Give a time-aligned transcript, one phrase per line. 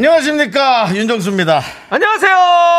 [0.00, 1.60] 안녕하십니까 윤정수입니다.
[1.90, 2.34] 안녕하세요,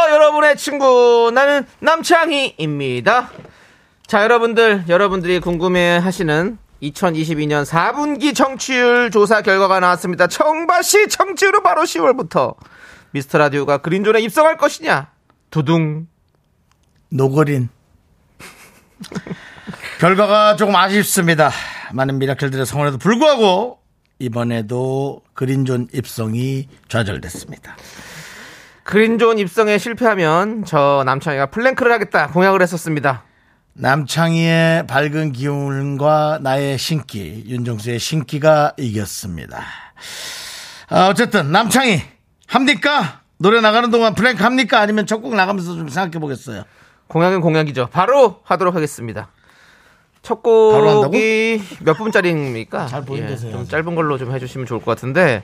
[0.10, 1.30] 여러분의 친구.
[1.32, 3.30] 나는 남창희입니다.
[4.08, 10.26] 자, 여러분들, 여러분들이 궁금해 하시는 2022년 4분기 청취율 조사 결과가 나왔습니다.
[10.26, 12.56] 청바시 청취율은 바로 10월부터
[13.12, 15.12] 미스터 라디오가 그린존에 입성할 것이냐?
[15.52, 16.08] 두둥.
[17.10, 17.70] 노거린.
[20.02, 21.52] 결과가 조금 아쉽습니다.
[21.94, 23.81] 많은 미라클들의 성원에도 불구하고
[24.22, 27.76] 이번에도 그린존 입성이 좌절됐습니다.
[28.84, 33.24] 그린존 입성에 실패하면 저 남창희가 플랭크를 하겠다 공약을 했었습니다.
[33.74, 39.64] 남창희의 밝은 기운과 나의 신기, 윤정수의 신기가 이겼습니다.
[40.90, 42.02] 아, 어쨌든 남창희
[42.48, 43.22] 합니까?
[43.38, 44.82] 노래 나가는 동안 플랭크 합니까?
[44.82, 46.64] 아니면 첫곡 나가면서 좀 생각해 보겠어요.
[47.08, 47.88] 공약은 공약이죠.
[47.92, 49.30] 바로 하도록 하겠습니다.
[50.22, 52.86] 첫 곡이 몇 분짜리입니까?
[52.88, 53.68] 잘 보이는 데서 좀.
[53.68, 55.44] 짧은 걸로 좀 해주시면 좋을 것 같은데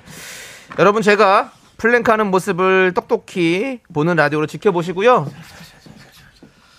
[0.79, 5.27] 여러분 제가 플랭크하는 모습을 똑똑히 보이는 라디오로 지켜보시고요.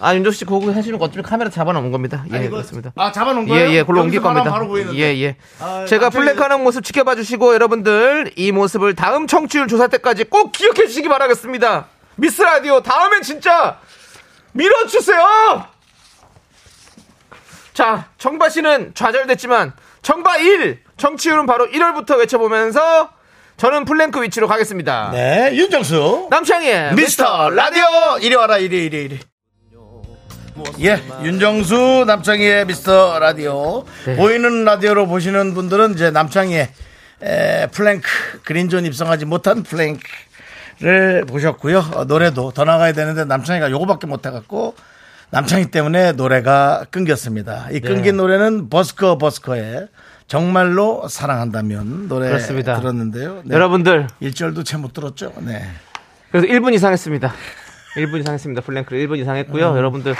[0.01, 2.25] 아 윤정수 씨 그거 하시는 거 어차피 카메라 잡아놓은 겁니다.
[2.33, 2.93] 예 이거- 그렇습니다.
[2.95, 3.69] 아, 잡아놓은 거예요?
[3.69, 4.49] 예, 예, 그걸로 옮길 겁니다.
[4.49, 4.97] 바로 보이는데.
[4.97, 5.37] 예, 예.
[5.59, 10.53] 아, 제가 갑자기- 플랭크하는 모습 지켜봐 주시고 여러분들 이 모습을 다음 청취율 조사 때까지 꼭
[10.53, 11.87] 기억해 주시기 바라겠습니다.
[12.15, 13.79] 미스 라디오 다음엔 진짜
[14.53, 15.19] 밀어주세요.
[17.79, 23.11] 자, 정바 씨는 좌절됐지만 정바 1 청취율은 바로 1월부터 외쳐보면서
[23.57, 25.11] 저는 플랭크 위치로 가겠습니다.
[25.13, 26.27] 네, 윤정수.
[26.29, 27.85] 남창희의 미스터 라디오
[28.21, 29.21] 이리 와라 이리 이리 이리
[30.81, 34.17] 예 윤정수 남창희의 미스터 라디오 네.
[34.17, 36.69] 보이는 라디오로 보시는 분들은 이제 남창희의
[37.23, 44.27] 에, 플랭크 그린존 입성하지 못한 플랭크를 보셨고요 어, 노래도 더 나가야 되는데 남창희가 요거밖에 못
[44.27, 44.75] 해갖고
[45.31, 49.89] 남창희 때문에 노래가 끊겼습니다 이 끊긴 노래는 버스커 버스커의
[50.27, 52.79] 정말로 사랑한다면 노래 그렇습니다.
[52.79, 53.55] 들었는데요 네.
[53.55, 55.63] 여러분들 1절도 채 못 들었죠 네.
[56.31, 57.33] 그래서 1분 이상 했습니다.
[57.97, 58.61] 1분 이상 했습니다.
[58.61, 59.75] 플랭크를 1분 이상 했고요.
[59.75, 60.15] 여러분들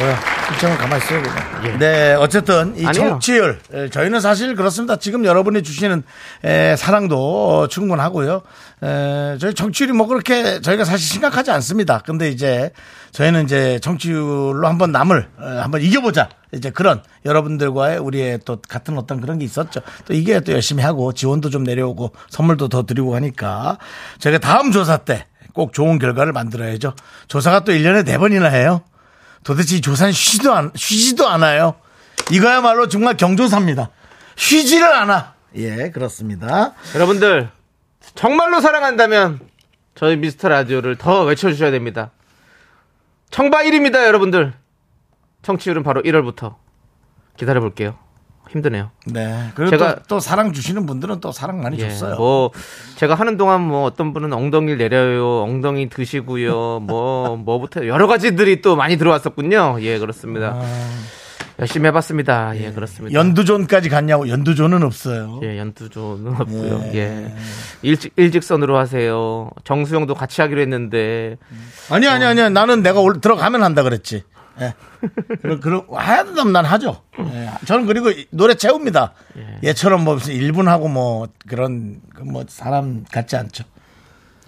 [0.00, 0.18] 뭐야?
[0.52, 1.78] 입장을 가만히 있어요, 그냥.
[1.78, 2.92] 네, 어쨌든 이 아니에요.
[3.10, 4.96] 청취율 에, 저희는 사실 그렇습니다.
[4.96, 6.02] 지금 여러분이 주시는
[6.44, 8.42] 에, 사랑도 어, 충분하고요.
[8.82, 11.98] 에, 저희 정치율이 뭐 그렇게 저희가 사실 심각하지 않습니다.
[12.04, 12.70] 근데 이제
[13.12, 16.28] 저희는 이제 정치율로 한번 남을 에, 한번 이겨보자.
[16.52, 19.80] 이제 그런 여러분들과의 우리의 또 같은 어떤 그런 게 있었죠.
[20.06, 23.78] 또 이게 또 열심히 하고 지원도 좀 내려오고 선물도 더 드리고 하니까
[24.18, 26.94] 저희가 다음 조사 때 꼭 좋은 결과를 만들어야죠.
[27.26, 28.82] 조사가 또 1년에 4번이나 해요.
[29.44, 31.74] 도대체 이 조사는 쉬지도, 않, 쉬지도 않아요.
[32.30, 33.90] 이거야말로 정말 경조사입니다.
[34.36, 35.34] 쉬지를 않아.
[35.56, 36.74] 예, 그렇습니다.
[36.94, 37.50] 여러분들
[38.14, 39.40] 정말로 사랑한다면
[39.94, 42.10] 저희 미스터 라디오를 더 외쳐주셔야 됩니다.
[43.30, 44.52] 청바 1입니다, 여러분들.
[45.42, 46.56] 청취율은 바로 1월부터
[47.36, 47.98] 기다려 볼게요.
[48.50, 48.90] 힘드네요.
[49.06, 49.50] 네.
[49.54, 52.16] 그리고 제가- 또, 또 사랑 주시는 분들은 또 사랑 많이 예, 줬어요.
[52.16, 52.50] 뭐
[52.96, 58.76] 제가 하는 동안 뭐 어떤 분은 엉덩이를 내려요, 엉덩이 드시고요, 뭐 뭐부터 여러 가지들이 또
[58.76, 59.76] 많이 들어왔었군요.
[59.80, 60.60] 예, 그렇습니다.
[61.60, 62.56] 열심히 해봤습니다.
[62.56, 63.16] 예, 그렇습니다.
[63.16, 63.20] 아.
[63.20, 64.28] 연두존까지 갔냐고.
[64.30, 65.40] 연두존은 없어요.
[65.42, 66.84] 예, 연두조는 없고요.
[66.94, 67.34] 예.
[67.82, 69.50] 일직, 일직선으로 하세요.
[69.64, 71.36] 정수영도 같이 하기로 했는데,
[71.90, 72.48] 아니, 아니, 아니.
[72.50, 74.22] 나는 내가 올, 들어가면 한다 그랬지.
[74.60, 74.74] 예.
[75.42, 77.02] 그럼, 그럼, 하야든 난 하죠.
[77.18, 77.50] 예.
[77.66, 79.12] 저는 그리고 이 노래 채웁니다.
[79.64, 83.64] 얘처럼 뭐 무슨 1분 하고 뭐 그런, 그뭐 사람 같지 않죠.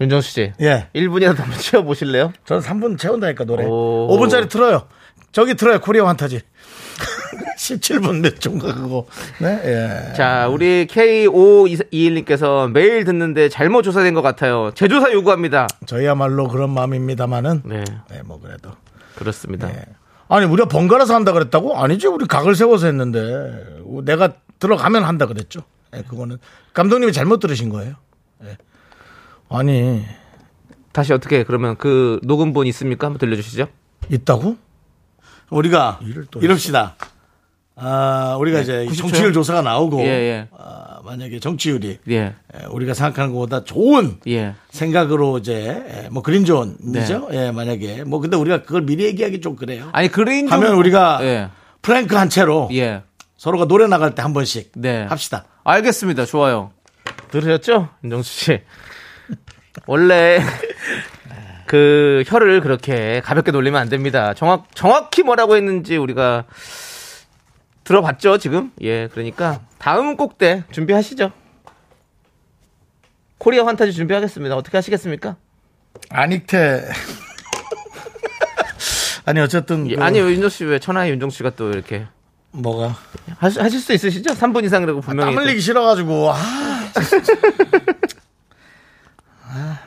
[0.01, 0.53] 윤정수 씨.
[0.61, 0.87] 예.
[0.95, 2.33] 1분이라도 한번 채워보실래요?
[2.45, 3.65] 저는 3분 채운다니까 노래.
[3.65, 4.07] 오.
[4.11, 4.87] 5분짜리 틀어요.
[5.31, 5.79] 저기 틀어요.
[5.79, 6.41] 코리아 환타지.
[7.57, 9.05] 17분 몇 초인가 그거.
[9.39, 9.59] 네.
[9.63, 10.13] 예.
[10.13, 14.71] 자, 우리 K5521님께서 매일 듣는데 잘못 조사된 것 같아요.
[14.75, 15.67] 재조사 요구합니다.
[15.85, 17.61] 저희야말로 그런 마음입니다만은.
[17.65, 18.71] 네, 네, 뭐 그래도.
[19.15, 19.67] 그렇습니다.
[19.67, 19.85] 네.
[20.33, 21.77] 아니 우리가 번갈아서 한다 그랬다고?
[21.77, 22.07] 아니지.
[22.07, 23.63] 우리 각을 세워서 했는데
[24.03, 25.61] 내가 들어가면 한다 그랬죠.
[25.95, 26.39] 예, 그거는
[26.73, 27.93] 감독님이 잘못 들으신 거예요.
[28.43, 28.57] 예.
[29.49, 30.03] 아니
[30.91, 33.05] 다시 어떻게, 그러면 그 녹음본 있습니까?
[33.05, 33.67] 한번 들려주시죠.
[34.09, 34.57] 있다고?
[35.51, 35.99] 우리가
[36.31, 36.95] 또 이럽시다.
[37.75, 39.11] 아, 우리가 이제 90 초요?
[39.11, 40.47] 정치율 조사가 나오고 예, 예.
[40.57, 42.33] 아, 만약에 정치율이 예, 에,
[42.69, 44.55] 우리가 생각하는 것보다 좋은 예.
[44.71, 47.29] 생각으로 이제 에, 뭐 그린존이죠.
[47.33, 49.89] 예, 만약에 뭐 근데 우리가 그걸 미리 얘기하기 좀 그래요.
[49.91, 50.47] 아니, 그린.
[50.47, 51.49] 좀- 하면 우리가 예,
[51.81, 53.03] 프랭크 한 채로 예.
[53.37, 55.03] 서로가 노래 나갈 때 한 번씩 네.
[55.03, 55.45] 합시다.
[55.65, 56.25] 알겠습니다.
[56.25, 56.71] 좋아요.
[57.31, 57.89] 들으셨죠?
[58.03, 58.61] 윤정수 씨.
[59.87, 60.39] 원래
[61.65, 64.33] 그 혀를 그렇게 가볍게 놀리면 안 됩니다.
[64.33, 66.45] 정확 정확히 뭐라고 했는지 우리가
[67.83, 68.71] 들어봤죠, 지금?
[68.81, 71.31] 예, 그러니까 다음 곡대 준비하시죠.
[73.37, 74.55] 코리아 환타지 준비하겠습니다.
[74.55, 75.35] 어떻게 하시겠습니까?
[76.09, 76.85] 아닉테.
[79.25, 82.05] 아니 어쨌든 예, 그 아니 윤정 씨 왜 천하의 윤정 씨가 또 이렇게
[82.51, 82.95] 뭐가
[83.37, 84.33] 하시, 하실 수 있으시죠?
[84.33, 86.35] 3분 이상이라고 분명히 땀 흘리기 싫어가지고 아,
[89.47, 89.79] 아,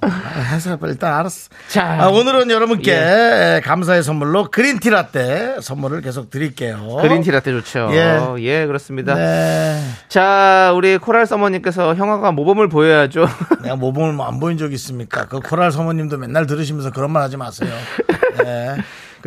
[0.00, 0.08] 아,
[0.52, 1.48] 해서 일단 알았어.
[1.68, 3.60] 자, 아, 오늘은 여러분께 예.
[3.64, 6.98] 감사의 선물로 그린티 라떼 선물을 계속 드릴게요.
[7.02, 7.88] 그린티 라떼 좋죠.
[7.92, 8.18] 예.
[8.38, 9.14] 예, 그렇습니다.
[9.14, 9.80] 네.
[10.08, 13.26] 자, 우리 코랄 서머님께서 형아가 모범을 보여야죠.
[13.62, 15.26] 내가 모범을 뭐 안 보인 적 있습니까?
[15.26, 17.70] 그 코랄 사모님도 맨날 들으시면서 그런 말 하지 마세요.
[18.44, 18.76] 네.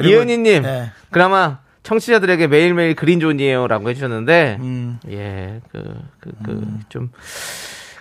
[0.01, 0.91] 이은희님, 네.
[1.09, 4.99] 그나마 청취자들에게 매일매일 그린존이에요라고 해주셨는데, 음.
[5.09, 7.09] 예, 그, 그, 그, 좀,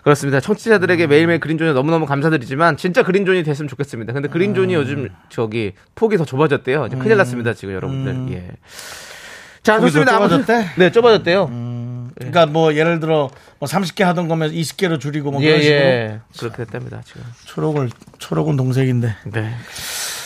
[0.03, 0.41] 그렇습니다.
[0.41, 4.13] 청취자들에게 매일매일 그린존이 너무너무 감사드리지만, 진짜 그린존이 됐으면 좋겠습니다.
[4.13, 4.81] 근데 그린존이 음.
[4.81, 6.87] 요즘, 저기, 폭이 더 좁아졌대요.
[6.87, 8.35] 이제 큰일 났습니다, 지금 여러분들.
[8.35, 8.51] 예.
[9.63, 9.83] 자, 음.
[9.83, 10.13] 좋습니다.
[10.13, 10.55] 좁아졌대?
[10.55, 10.65] 음.
[10.77, 11.51] 네, 좁아졌대요.
[12.17, 16.21] 그러니까 뭐 예를 들어 뭐 30개 하던 거면 20개로 줄이고 뭐 예, 그런 식으로 예.
[16.39, 17.23] 그렇게 됐답니다, 지금.
[17.47, 19.17] 초록을 초록은 동색인데.
[19.33, 19.55] 네.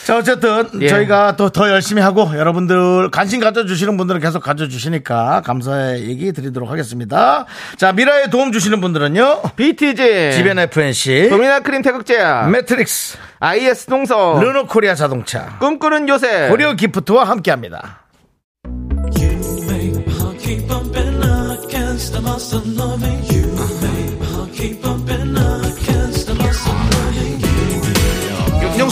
[0.04, 0.88] 자 어쨌든 예.
[0.88, 7.46] 저희가 또 더 열심히 하고 여러분들 관심 가져주시는 분들은 계속 가져주시니까 감사의 얘기 드리도록 하겠습니다.
[7.76, 9.42] 자 미라에 도움 주시는 분들은요.
[9.56, 10.32] BTG.
[10.32, 12.46] 지벤 FNC, 도미나 크림 태극제약.
[12.48, 14.38] 매트릭스, IS 동서.
[14.40, 16.48] 르노 코리아 자동차, 꿈꾸는 요새.
[16.48, 18.00] 고려 기프트와 함께 합니다.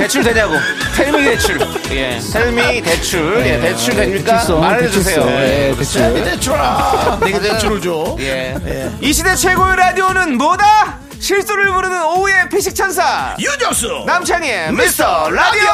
[0.00, 0.54] 대출 되냐고.
[0.96, 1.60] 텔미 대출.
[1.90, 2.18] 예.
[2.32, 3.42] 텔미 대출.
[3.46, 4.32] 예, 대출 됩니까?
[4.32, 5.26] 대출성, 말해주세요.
[5.26, 5.42] 대출성.
[5.42, 6.00] 예, 대출.
[6.00, 8.90] 이템이 대출아 내가 대출을 줘 예.
[9.02, 11.00] 이 시대 최고의 라디오는 뭐다?
[11.18, 13.36] 실수를 부르는 오후의 피식 천사.
[13.38, 15.68] 유정수 남창희의 미스터 라디오.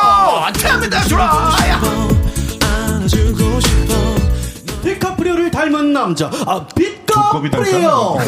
[0.50, 1.56] 이템이 대출아
[4.82, 8.18] 디카프리오를 닮은 남자 아 디카프리오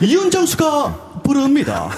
[0.00, 1.90] 이윤정수가 부릅니다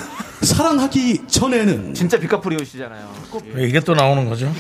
[0.43, 3.13] 사랑하기 전에는 진짜 비카프리오시잖아요.
[3.55, 4.53] 왜 이게 또 나오는 거죠?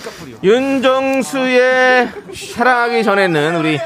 [0.43, 2.11] 윤정수의
[2.55, 3.79] 사랑하기 전에는 우리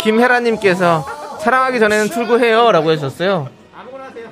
[0.00, 1.06] 김혜라님께서
[1.40, 3.48] 사랑하기 전에는 출구해요라고 해주셨어요.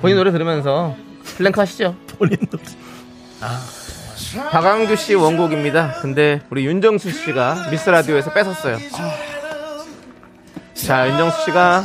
[0.01, 0.95] 본인 노래 들으면서
[1.37, 1.95] 플랭크 하시죠.
[2.17, 2.57] 본인도
[4.51, 5.99] 박광규 씨 원곡입니다.
[6.01, 8.77] 근데 우리 윤정수 씨가 미스 라디오에서 뺏었어요.
[10.73, 11.83] 자, 윤정수 씨가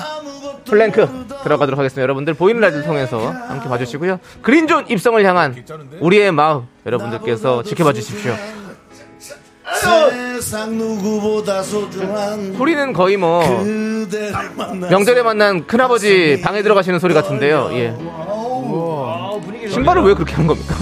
[0.65, 2.03] 플랭크 들어가도록 하겠습니다.
[2.03, 4.19] 여러분들 보이는 라디오 통해서 함께 봐주시고요.
[4.43, 5.65] 그린존 입성을 향한
[6.01, 8.35] 우리의 마음 여러분들께서 지켜봐 주십시오.
[12.57, 13.43] 소리는 거의 뭐
[14.91, 17.69] 명절에 만난 큰아버지 방에 들어가시는 소리 같은데요.
[17.73, 17.95] 예.
[19.69, 20.75] 신발을 왜 그렇게 한 겁니까?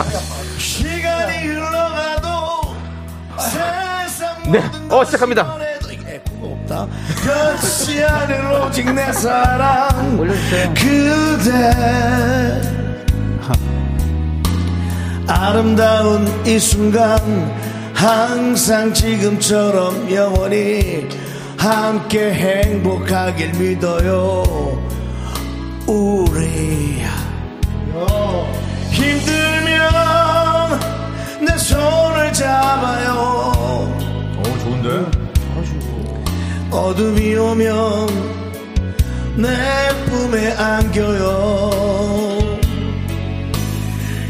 [4.49, 4.63] 네.
[4.91, 5.66] 어, 시작합니다.
[6.67, 6.87] 없다
[7.23, 10.19] 그렇지 않을 오직 내 사랑.
[10.75, 11.73] 그대.
[15.29, 17.19] 아름다운 이 순간
[17.95, 21.09] 항상 지금처럼 영원히
[21.57, 24.45] 함께 행복하길 믿어요.
[25.87, 27.03] 우리
[28.91, 29.91] 힘들면
[31.41, 33.93] 내 손을 잡아요.
[34.39, 35.16] 오 좋은데
[36.77, 38.07] 어둠이 오면
[39.37, 39.49] 내
[40.05, 41.71] 품에 안겨요.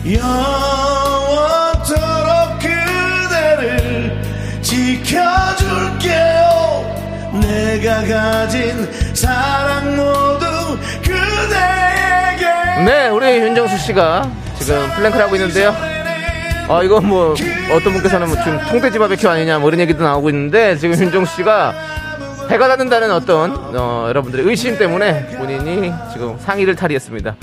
[0.06, 1.90] 영원토록
[2.60, 4.22] 그대를
[4.62, 6.46] 지켜줄게요.
[7.40, 12.46] 내가 가진 사랑 모두 그대에게.
[12.84, 15.74] 네, 우리 윤정수 씨가 지금 플랭크를 하고 있는데요.
[16.68, 17.34] 아, 이거 뭐,
[17.72, 21.74] 어떤 분께서는 뭐 지금 통돼지 바베큐 아니냐, 뭐 이런 얘기도 나오고 있는데, 지금 윤정수 씨가
[22.50, 27.36] 해가 닿는다는 어떤, 어, 여러분들의 의심 때문에 본인이 지금 상의를 탈의했습니다.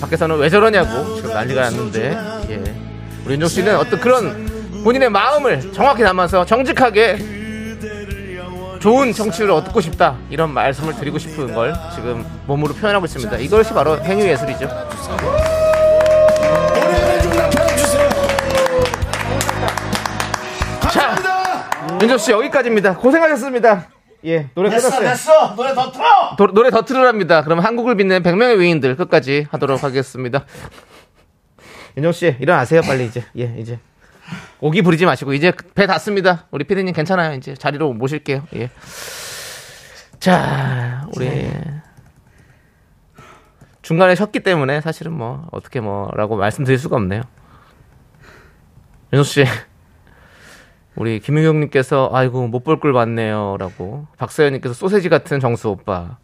[0.00, 2.16] 밖에서는 왜 저러냐고 지금 난리가 났는데,
[2.50, 2.74] 예.
[3.24, 4.46] 우리 윤정수 씨는 어떤 그런
[4.84, 7.18] 본인의 마음을 정확히 담아서 정직하게
[8.78, 13.36] 좋은 청취율을 얻고 싶다 이런 말씀을 드리고 싶은 걸 지금 몸으로 표현하고 있습니다.
[13.38, 14.68] 이것이 바로 행위 예술이죠.
[20.82, 21.98] 감사합니다.
[22.00, 22.94] 윤정 씨 여기까지입니다.
[22.96, 23.95] 고생하셨습니다.
[24.24, 25.08] 예, 노래 됐어, 끝났어요.
[25.10, 25.54] 됐어.
[25.54, 26.36] 노래 더 틀어.
[26.36, 27.42] 도- 노래 더 틀으랍니다.
[27.42, 30.44] 그럼 한국을 빛내는 100명의 외인들 끝까지 하도록 하겠습니다.
[31.96, 33.24] 윤정 씨 일어나세요 빨리 이제.
[33.38, 33.78] 예, 이제.
[34.60, 36.46] 오기 부리지 마시고 이제 배 닿습니다.
[36.50, 37.34] 우리 피디님 괜찮아요.
[37.36, 38.42] 이제 자리로 모실게요.
[38.56, 38.70] 예.
[40.18, 41.48] 자, 우리
[43.82, 47.22] 중간에 쉬었기 때문에 사실은 뭐 어떻게 뭐라고 말씀드릴 수가 없네요.
[49.12, 49.44] 윤정 씨.
[50.96, 56.16] 우리 김유경님께서 아이고 못 볼 걸 봤네요라고 박서연님께서 소세지 같은 정수 오빠.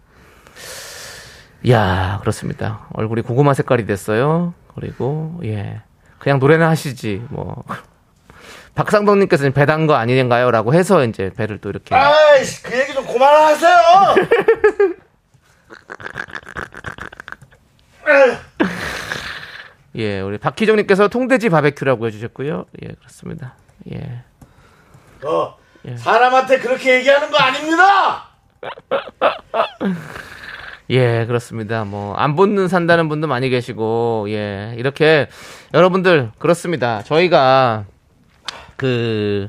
[1.63, 2.87] 이야 그렇습니다.
[2.95, 4.55] 얼굴이 고구마 색깔이 됐어요.
[4.75, 5.81] 그리고 예
[6.19, 7.63] 그냥 노래나 하시지 뭐.
[8.75, 13.77] 박상동님께서는 배단 거 아닌가요?라고 해서 이제 배를 또 이렇게 아이씨, 그 얘기 좀 그만하세요.
[19.97, 22.65] 예 우리 박희정님께서 통돼지 바베큐라고 해주셨고요.
[22.83, 23.55] 예 그렇습니다.
[23.93, 24.23] 예
[25.25, 25.57] 어,
[25.97, 28.29] 사람한테 그렇게 얘기하는 거 아닙니다.
[30.91, 31.85] 예, 그렇습니다.
[31.85, 35.29] 뭐, 안 붙는 산다는 분도 많이 계시고, 예, 이렇게,
[35.73, 37.03] 여러분들, 그렇습니다.
[37.03, 37.85] 저희가,
[38.77, 39.49] 그,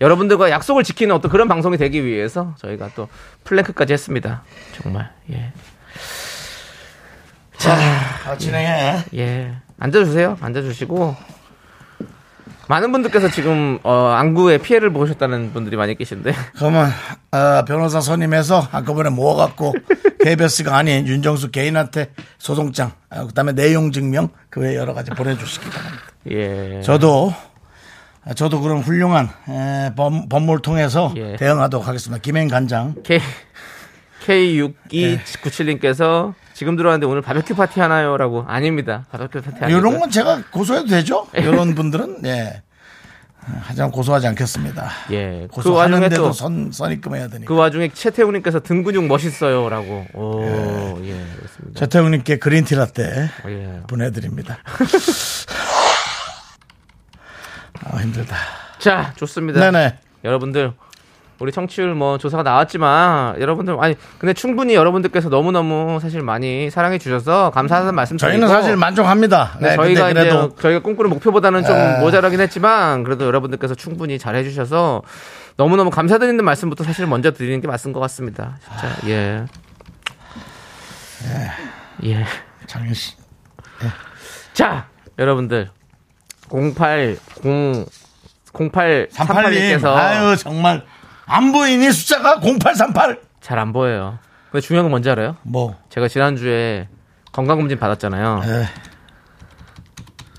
[0.00, 3.08] 여러분들과 약속을 지키는 어떤 그런 방송이 되기 위해서 저희가 또
[3.44, 4.44] 플랭크까지 했습니다.
[4.80, 5.52] 정말, 예.
[8.26, 9.04] 아, 진행해.
[9.16, 9.54] 예.
[9.80, 10.38] 앉아주세요.
[10.40, 11.16] 앉아주시고.
[12.68, 16.32] 많은 분들께서 지금, 어, 안구에 피해를 보셨다는 분들이 많이 계신데.
[16.56, 16.90] 그러면
[17.32, 19.74] 어, 변호사 선임해서 한꺼번에 모아갖고
[20.20, 26.04] KBS가 아닌 윤정수 개인한테 소송장, 어, 그다음에 내용 증명 그 외 여러 가지 보내주시기 바랍니다.
[26.30, 26.80] 예.
[26.82, 27.32] 저도
[28.34, 31.36] 저도 그런 훌륭한 에, 법, 법무를 통해서 예.
[31.36, 32.20] 대응하도록 하겠습니다.
[32.20, 32.96] 김행 간장.
[33.04, 33.20] K,
[34.26, 38.16] K6297님께서 지금 들어왔는데 오늘 바베큐 파티 하나요?
[38.16, 38.44] 라고.
[38.48, 39.04] 아닙니다.
[39.12, 39.78] 바베큐 파티 아니고.
[39.78, 41.28] 이런 건 제가 고소해도 되죠?
[41.32, 42.64] 이런 분들은 예.
[43.60, 44.90] 하지만 고소하지 않겠습니다.
[45.12, 45.42] 예.
[45.42, 47.46] 그 고소하는데도 또, 선 선입금해야 되니까.
[47.46, 49.68] 그 와중에 최태우님께서 등 근육 멋있어요.
[49.68, 50.04] 라고.
[50.14, 51.78] 오, 예, 그렇습니다.
[51.78, 53.82] 최태웅님께 그린티 라떼 예.
[53.86, 54.58] 보내드립니다.
[57.84, 58.34] 아 힘들다.
[58.80, 59.60] 자, 좋습니다.
[59.60, 59.96] 네네.
[60.24, 60.72] 여러분들,
[61.40, 66.98] 우리 청취율 뭐 조사가 나왔지만, 여러분들, 아니, 근데 충분히 여러분들께서 너무 너무 사실 많이 사랑해
[66.98, 68.30] 주셔서 감사하다는 말씀 드리고.
[68.32, 69.56] 저희는 사실 만족합니다.
[69.60, 70.30] 네, 네, 저희가 이제
[70.60, 72.00] 저희가 꿈꾸는 목표보다는 좀 에.
[72.00, 75.02] 모자라긴 했지만 그래도 여러분들께서 충분히 잘 해 주셔서
[75.56, 78.58] 너무 너무 감사드리는 말씀부터 사실 먼저 드리는 게 맞은 것 같습니다.
[78.62, 79.44] 진짜 예.
[82.04, 82.24] 예.
[82.66, 83.14] 장현 씨.
[84.52, 84.86] 자,
[85.18, 85.70] 여러분들
[86.50, 87.88] 080 38님.
[88.52, 90.84] 0838님께서 아유 정말
[91.28, 93.20] 안 보이니 숫자가 0838.
[93.40, 94.18] 잘 안 보여요.
[94.50, 95.36] 근데 중요한 건 뭔지 알아요?
[95.42, 95.76] 뭐.
[95.90, 96.88] 제가 지난주에
[97.32, 98.42] 건강검진 받았잖아요.
[98.44, 98.66] 에.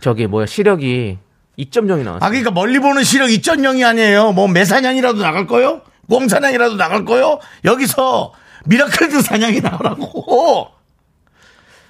[0.01, 1.17] 저기 뭐야 시력이
[1.57, 2.19] 2.0이 나왔어요.
[2.25, 4.31] 아 그러니까 멀리 보는 시력 2.0이 아니에요.
[4.31, 5.81] 뭐 매사냥이라도 나갈 거요?
[6.09, 7.39] 꿩사냥이라도 나갈 거요?
[7.65, 8.33] 여기서
[8.65, 10.69] 미라클드 사냥이 나오라고.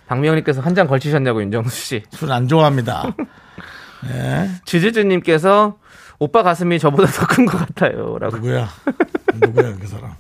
[0.08, 2.04] 박미영님께서 한 장 걸치셨냐고 윤정수 씨.
[2.12, 3.14] 술 안 좋아합니다.
[4.66, 5.78] 지지즈님께서
[6.20, 8.18] 오빠 가슴이 저보다 더 큰 것 같아요.
[8.20, 8.36] 라고.
[8.38, 8.68] 누구야?
[9.42, 10.16] 누구야 그 사람?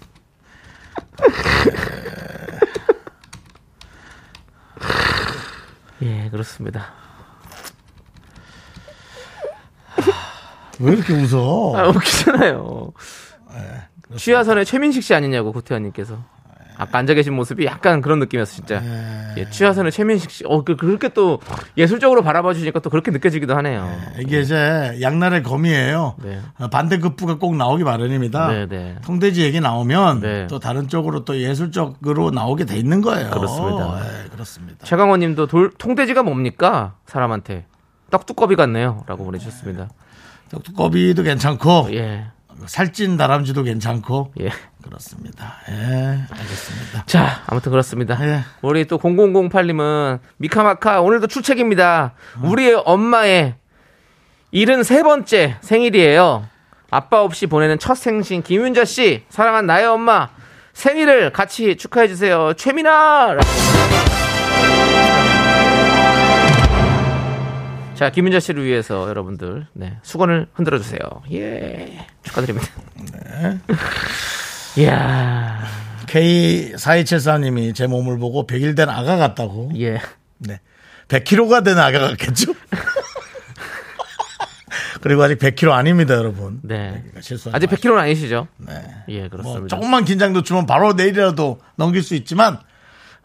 [6.01, 6.93] 예, 그렇습니다.
[10.79, 11.75] 왜 이렇게 웃어?
[11.77, 12.93] 아, 웃기잖아요.
[14.15, 16.17] 취하선의 최민식 씨 아니냐고, 구태환님께서.
[16.79, 18.81] 아까 앉아 계신 모습이 약간 그런 느낌이었어, 진짜.
[19.37, 20.43] 예, 취하선의 최민식 씨.
[20.47, 21.39] 어, 그, 그렇게 또
[21.77, 23.85] 예술적으로 바라봐 주시니까 또 그렇게 느껴지기도 하네요.
[24.17, 26.15] 이게 이제 양날의 검이에요.
[26.23, 26.39] 네.
[26.57, 28.47] 어, 반대급부가 꼭 나오기 마련입니다.
[28.47, 28.95] 네, 네.
[29.03, 30.47] 통돼지 얘기 나오면 네.
[30.47, 33.29] 또 다른 쪽으로 또 예술적으로 나오게 돼 있는 거예요.
[33.29, 33.99] 그렇습니다.
[33.99, 34.85] 네, 그렇습니다.
[34.85, 36.93] 최강호 님도 돌, 통돼지가 뭡니까?
[37.05, 37.65] 사람한테.
[38.09, 39.03] 떡두꺼비 같네요.
[39.05, 39.89] 라고 보내주셨습니다.
[40.49, 42.27] 떡두꺼비도 괜찮고 예,
[42.65, 44.49] 살찐 다람쥐도 괜찮고 예.
[44.83, 45.55] 그렇습니다.
[45.69, 45.73] 예,
[46.29, 47.03] 알겠습니다.
[47.05, 48.17] 자, 아무튼 그렇습니다.
[48.25, 48.41] 예.
[48.61, 52.13] 우리 또 0008님은 미카마카 오늘도 출첵입니다.
[52.43, 53.55] 우리의 엄마의
[54.53, 56.47] 73번째 생일이에요.
[56.91, 60.29] 아빠 없이 보내는 첫 생신 김윤자 씨, 사랑한 나의 엄마
[60.73, 62.53] 생일을 같이 축하해 주세요.
[62.53, 63.33] 최민아.
[63.33, 64.28] 라고.
[67.99, 71.01] 자, 김윤자 씨를 위해서 여러분들 네, 수건을 흔들어 주세요.
[71.33, 72.07] 예.
[72.23, 72.65] 축하드립니다.
[72.95, 73.59] 네.
[74.81, 75.65] 이야.
[76.05, 79.71] K4274님이 제 몸을 보고 100일 된 아가 같다고.
[79.75, 79.99] 예.
[80.37, 80.61] 네.
[81.09, 82.53] 100kg가 된 아가 같겠죠?
[85.01, 86.61] 그리고 아직 100kg 아닙니다, 여러분.
[86.63, 87.03] 네.
[87.19, 88.47] 실수하지 아직 100kg는 아니시죠?
[88.59, 88.81] 네.
[89.09, 89.75] 예, 뭐 그렇습니다.
[89.75, 92.59] 조금만 긴장도 주면 바로 내일이라도 넘길 수 있지만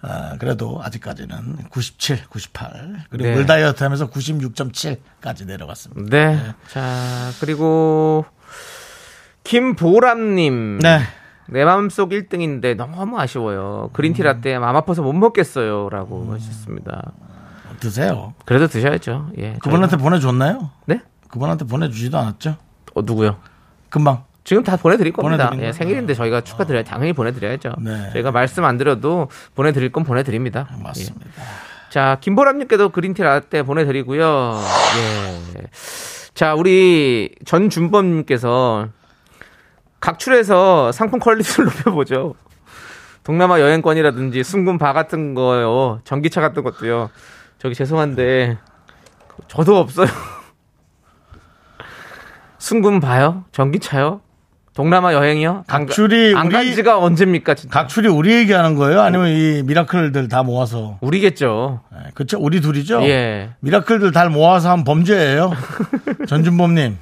[0.06, 3.34] 어, 그래도 아직까지는 97, 98 그리고 네.
[3.34, 6.10] 물 다이어트 하면서 96.7까지 내려갔습니다.
[6.10, 6.54] 네.
[6.68, 8.26] 자, 그리고
[9.44, 10.80] 김보람님.
[10.80, 11.00] 네.
[11.48, 13.90] 내 마음속 1등인데 너무 아쉬워요.
[13.92, 14.24] 그린티 음.
[14.24, 15.88] 라떼 마음 아파서 못 먹겠어요.
[15.90, 17.12] 라고 하셨습니다.
[17.80, 18.34] 드세요.
[18.46, 19.30] 그래도 드셔야죠.
[19.38, 19.54] 예.
[19.60, 20.70] 그분한테 저희가- 보내줬나요?
[20.86, 21.00] 네?
[21.28, 22.56] 그분한테 보내주지도 않았죠?
[22.94, 23.36] 어, 누구요?
[23.90, 24.24] 금방.
[24.44, 25.50] 지금 다 보내드릴 겁니다.
[25.58, 25.72] 예?
[25.72, 27.72] 생일인데 저희가 축하드려야 당연히 보내드려야죠.
[27.80, 28.10] 네.
[28.12, 30.68] 저희가 말씀 안 드려도 보내드릴 건 보내드립니다.
[30.82, 31.26] 맞습니다.
[31.26, 31.30] 예.
[31.88, 34.60] 자, 김보람님께도 그린티 라떼 보내드리고요.
[34.98, 35.62] 예.
[36.34, 38.88] 자, 우리 전준범님께서
[40.00, 42.34] 각출해서 상품 퀄리티를 높여보죠.
[43.22, 46.00] 동남아 여행권이라든지 순금 바 같은 거요.
[46.04, 47.08] 전기차 같은 것도요.
[47.58, 48.58] 저기 죄송한데
[49.48, 50.08] 저도 없어요.
[52.58, 53.44] 순금 바요?
[53.52, 54.20] 전기차요?
[54.74, 55.64] 동남아 여행이요?
[55.68, 57.54] 각출이 안간 우리- 지가 언제입니까?
[57.54, 57.72] 진짜.
[57.78, 59.02] 각출이 우리 얘기하는 거예요?
[59.02, 60.98] 아니면 이 미라클들 다 모아서?
[61.00, 61.80] 우리겠죠.
[61.92, 62.38] 네, 그쵸?
[62.40, 63.02] 우리 둘이죠?
[63.04, 63.50] 예.
[63.60, 65.52] 미라클들 다 모아서 한 범죄예요.
[66.26, 66.98] 전준범님.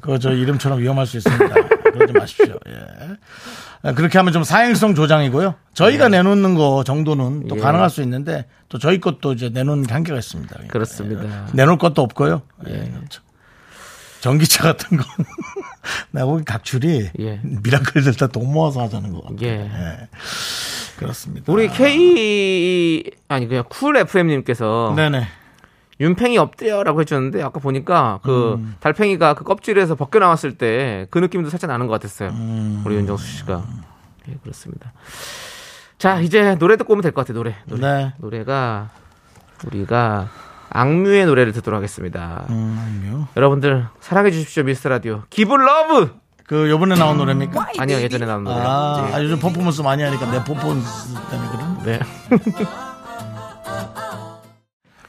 [0.00, 1.52] 그거 저 이름처럼 위험할 수 있습니다.
[1.92, 2.54] 그러지 마십시오.
[2.68, 3.92] 예.
[3.94, 5.56] 그렇게 하면 좀 사행성 조장이고요.
[5.74, 7.60] 저희가 내놓는 거 정도는 또 예.
[7.60, 10.48] 가능할 수 있는데 또 저희 것도 이제 내놓는 게 한계가 있습니다.
[10.52, 10.72] 그러니까.
[10.72, 11.24] 그렇습니다.
[11.24, 11.30] 예.
[11.54, 12.42] 내놓을 것도 없고요.
[12.68, 12.72] 예.
[12.72, 13.20] 그렇죠.
[14.20, 15.04] 전기차 같은 거.
[16.12, 17.40] 내가 보기 각출이 예.
[17.42, 19.38] 미라클들 다 돈 모아서 하자는 거 같아요.
[19.48, 20.08] 예.
[20.98, 21.52] 그렇습니다.
[21.52, 25.26] 우리 K 아니 그냥 쿨 FM님께서 네네.
[26.00, 28.76] 윤팽이 없대요라고 해주셨는데 아까 보니까 그 음.
[28.80, 32.30] 달팽이가 그 껍질에서 벗겨 나왔을 때 그 느낌도 살짝 나는 것 같았어요.
[32.30, 32.82] 음.
[32.86, 33.64] 우리 윤정수 씨가
[34.28, 34.92] 예 그렇습니다.
[35.98, 37.36] 자 이제 노래 듣고 오면 될 것 같아요.
[37.42, 38.12] 노래 노래 네.
[38.18, 38.90] 노래가
[39.66, 40.28] 우리가
[40.70, 42.44] 악뮤의 노래를 듣도록 하겠습니다.
[42.50, 46.10] 음, 여러분들 사랑해 주십시오 미스터 라디오 Give Love
[46.46, 47.68] 그 요번에 나온 노래입니까?
[47.78, 48.56] 아니요 예전에 나온 노래.
[48.58, 51.78] 아, 아, 요즘 퍼포먼스 많이 하니까 내 퍼포먼스 때문에 그런.
[51.84, 51.98] 네.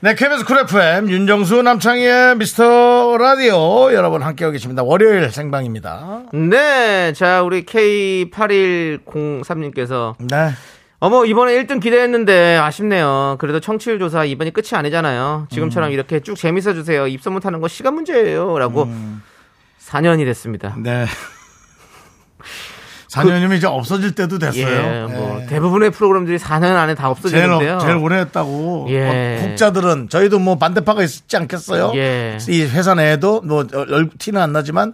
[0.01, 4.81] 네, KBS 쿨 FM 윤정수 남창희의 미스터 라디오 여러분 함께하고 계십니다.
[4.81, 6.21] 월요일 생방입니다.
[6.33, 10.51] 네, 자 우리 K8103님께서 네.
[11.01, 13.37] 어머 이번에 1등 기대했는데 아쉽네요.
[13.39, 15.47] 그래도 청취율 조사 이번이 끝이 아니잖아요.
[15.49, 17.07] 지금처럼 이렇게 쭉 재밌어 주세요.
[17.07, 18.89] 입소 못하는 거 시간 문제예요라고
[19.87, 20.75] 4년이 됐습니다.
[20.77, 21.05] 네.
[23.13, 24.67] 4년이면 이제 없어질 때도 됐어요.
[24.67, 25.45] 예, 뭐 예.
[25.47, 27.79] 대부분의 프로그램들이 4년 안에 다 제일, 없어지는데요.
[27.79, 28.85] 제일 오래 했다고.
[28.89, 29.39] 예.
[29.41, 31.93] 어, 혹자들은 저희도 뭐 반대파가 있지 않겠어요?
[31.95, 32.37] 예.
[32.49, 34.93] 이 회사 내에도 뭐 얼- 티는 안 나지만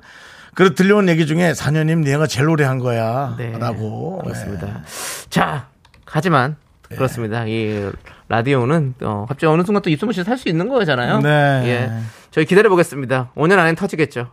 [0.54, 3.36] 그 들려온 얘기 중에 4년이면 네가 제일 오래 한 거야.
[3.38, 4.20] 네, 라고.
[4.24, 4.84] 그렇습니다.
[5.30, 5.68] 자,
[6.06, 6.56] 하지만
[6.90, 7.46] 그렇습니다.
[7.48, 7.90] 이
[8.30, 11.20] 라디오는 어, 갑자기 어느 순간 또 입소문 씨살수 있는 거잖아요.
[11.20, 11.30] 네.
[11.66, 11.92] 예,
[12.32, 13.32] 저희 기다려 보겠습니다.
[13.36, 14.32] 5년 안에 터지겠죠.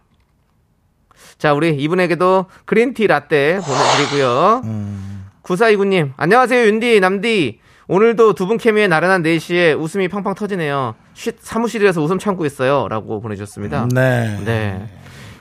[1.38, 4.60] 자, 우리 이분에게도 그린티 라떼 보내드리고요.
[4.64, 5.26] 음.
[5.42, 7.58] 9429님, 안녕하세요, 윤디, 남디.
[7.88, 10.94] 오늘도 두 분 케미에 나른한 4시에 웃음이 팡팡 터지네요.
[11.14, 12.86] 쉿, 사무실에서 웃음 참고 있어요.
[12.88, 13.88] 라고 보내주셨습니다.
[13.92, 14.38] 네.
[14.44, 14.86] 네.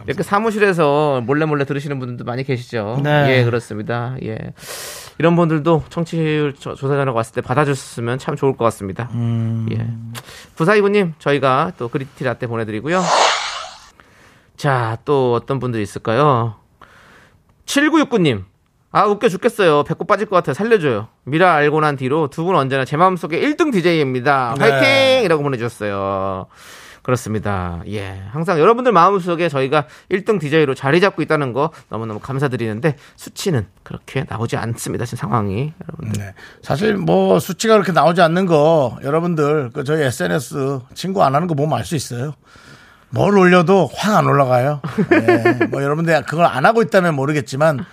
[0.08, 3.00] 이렇게 사무실에서 몰래 몰래 들으시는 분들도 많이 계시죠.
[3.04, 3.38] 네.
[3.38, 4.16] 예, 그렇습니다.
[4.24, 4.38] 예.
[5.18, 9.10] 이런 분들도 청취율 조- 조사 전화가 왔을 때 받아주셨으면 참 좋을 것 같습니다.
[9.14, 9.68] 음.
[9.72, 9.88] 예.
[10.56, 13.02] 부사이구님, 저희가 또 그리티 라떼 보내드리고요.
[14.58, 16.56] 자, 또 어떤 분들이 있을까요?
[17.66, 18.44] 7969님.
[18.94, 19.84] 아, 웃겨 죽겠어요.
[19.84, 20.54] 배꼽 빠질 것 같아요.
[20.54, 21.08] 살려줘요.
[21.24, 24.56] 미라 알고 난 뒤로 두 분 언제나 제 마음속에 1등 DJ입니다.
[24.60, 24.70] 네.
[24.70, 25.24] 화이팅!
[25.24, 26.48] 이라고 보내주셨어요.
[27.02, 27.82] 그렇습니다.
[27.88, 28.22] 예.
[28.32, 34.56] 항상 여러분들 마음속에 저희가 1등 DJ로 자리 잡고 있다는 거 너무너무 감사드리는데 수치는 그렇게 나오지
[34.58, 35.06] 않습니다.
[35.06, 35.74] 지금 상황이.
[35.88, 36.22] 여러분들.
[36.24, 36.34] 네.
[36.62, 41.56] 사실 뭐 수치가 그렇게 나오지 않는 거 여러분들 그 저희 SNS 친구 안 하는 거
[41.56, 42.34] 보면 알 수 있어요.
[43.10, 44.80] 뭘 올려도 확 안 올라가요.
[45.10, 45.66] 네.
[45.70, 47.84] 뭐 여러분들 그걸 안 하고 있다면 모르겠지만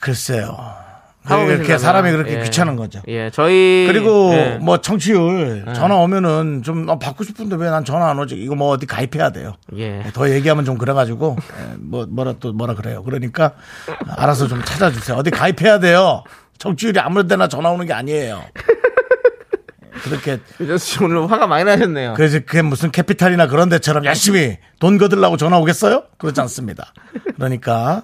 [0.00, 0.56] 글쎄요.
[1.24, 2.42] 하고 그렇게 계신다면, 사람이 그렇게 예.
[2.44, 3.02] 귀찮은 거죠.
[3.08, 4.58] 예, 저희 그리고 예.
[4.60, 8.36] 뭐 청취율 전화 오면은 좀 어, 받고 싶은데 왜 난 전화 안 오지?
[8.36, 9.54] 이거 뭐 어디 가입해야 돼요.
[9.76, 10.02] 예.
[10.14, 13.02] 더 얘기하면 좀 그래가지고 예, 뭐 뭐라 또 뭐라 그래요.
[13.04, 13.52] 그러니까
[14.16, 15.16] 알아서 좀 찾아주세요.
[15.18, 16.24] 어디 가입해야 돼요.
[16.58, 18.42] 청취율이 아무데나 전화 오는 게 아니에요.
[20.02, 22.14] 그렇게 윤정수 씨 오늘 화가 많이 나셨네요.
[22.14, 26.04] 그래서 그게 무슨 캐피탈이나 그런 데처럼 열심히 돈 거들라고 전화 오겠어요?
[26.18, 26.92] 그렇지 않습니다.
[27.36, 28.02] 그러니까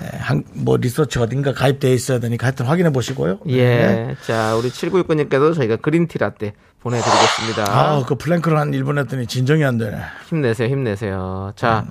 [0.00, 3.40] 예, 한, 뭐 리서치 어딘가 가입돼 있어야 되니까 하여튼 확인해 보시고요.
[3.48, 3.64] 예.
[3.64, 4.16] 네.
[4.26, 7.64] 자, 우리 7969님께도 저희가 green tea latte 보내드리겠습니다.
[7.68, 9.98] 아, 그 plank를 한 1분 했더니 진정이 안 되네.
[10.28, 11.52] 힘내세요, 힘내세요.
[11.56, 11.86] 자,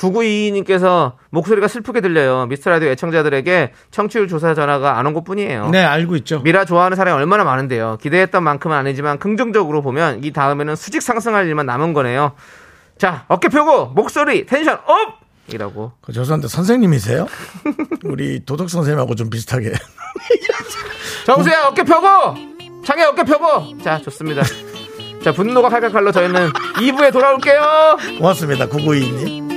[0.00, 2.46] 9922님께서 목소리가 슬프게 들려요.
[2.46, 5.68] 미스터 라디오 애청자들에게 청취율 조사 전화가 안 온 것 뿐이에요.
[5.70, 6.40] 네, 알고 있죠.
[6.40, 7.98] 미라 좋아하는 사람이 얼마나 많은데요.
[8.00, 12.32] 기대했던 만큼은 아니지만 긍정적으로 보면 이 다음에는 수직 상승할 일만 남은 거네요.
[12.96, 15.20] 자, 어깨 펴고 목소리 tension up!
[15.52, 15.92] 이라고.
[16.00, 17.26] 그 죄송한데 선생님이세요?
[18.04, 19.72] 우리 도덕 선생님하고 좀 비슷하게.
[21.26, 22.06] 정수야 어깨 펴고
[22.84, 24.42] 창희 어깨 펴고 자 좋습니다
[25.22, 28.68] 자 분노가 칼칼칼로 저희는 2부에 돌아올게요 고맙습니다.
[28.68, 29.49] 992님.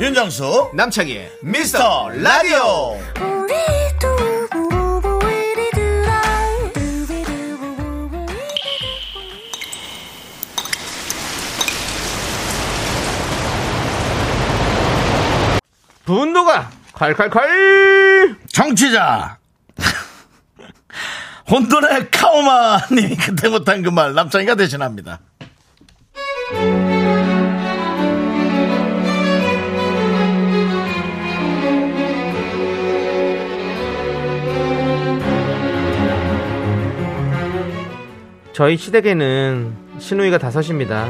[0.00, 2.98] 윤정수 남창희의 미스터 라디오.
[16.34, 19.38] 분노가 칼칼칼 정취자.
[21.48, 25.20] 혼돈의 카오마님이 그때 못한 그 말 남창이가 대신합니다.
[38.52, 41.08] 저희 시댁에는 신우이가 다섯입니다.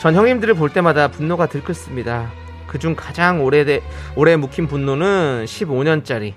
[0.00, 2.30] 전 형님들을 볼 때마다 분노가 들끓습니다.
[2.72, 3.82] 그중 가장 오래돼,
[4.16, 6.32] 오래 묵힌 분노는 15년짜리.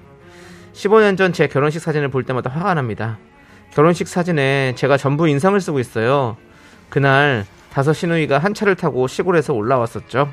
[0.73, 3.17] 15년 전 제 결혼식 사진을 볼 때마다 화가 납니다.
[3.73, 6.35] 결혼식 사진에 제가 전부 인상을 쓰고 있어요.
[6.89, 10.29] 그날 다섯 신우이가 한 차를 타고 시골에서 올라왔었죠.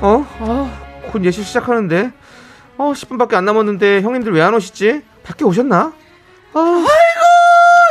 [0.00, 0.24] 어?
[0.40, 2.12] 아, 곧 예식 시작하는데.
[2.78, 5.02] 어, 10분밖에 안 남았는데 형님들 왜 안 오시지?
[5.24, 5.92] 밖에 오셨나?
[6.54, 6.86] 아,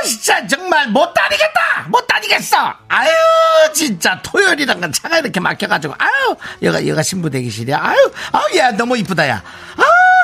[0.08, 1.86] 진짜 정말 못 다니겠다!
[1.90, 2.74] 못 다니겠어!
[2.88, 3.12] 아유
[3.74, 7.78] 진짜 토요일이란 건 차가 이렇게 막혀가지고 아유 여가 여가 신부 대기실이야.
[7.82, 9.42] 아유 아유 야 너무 이쁘다 야아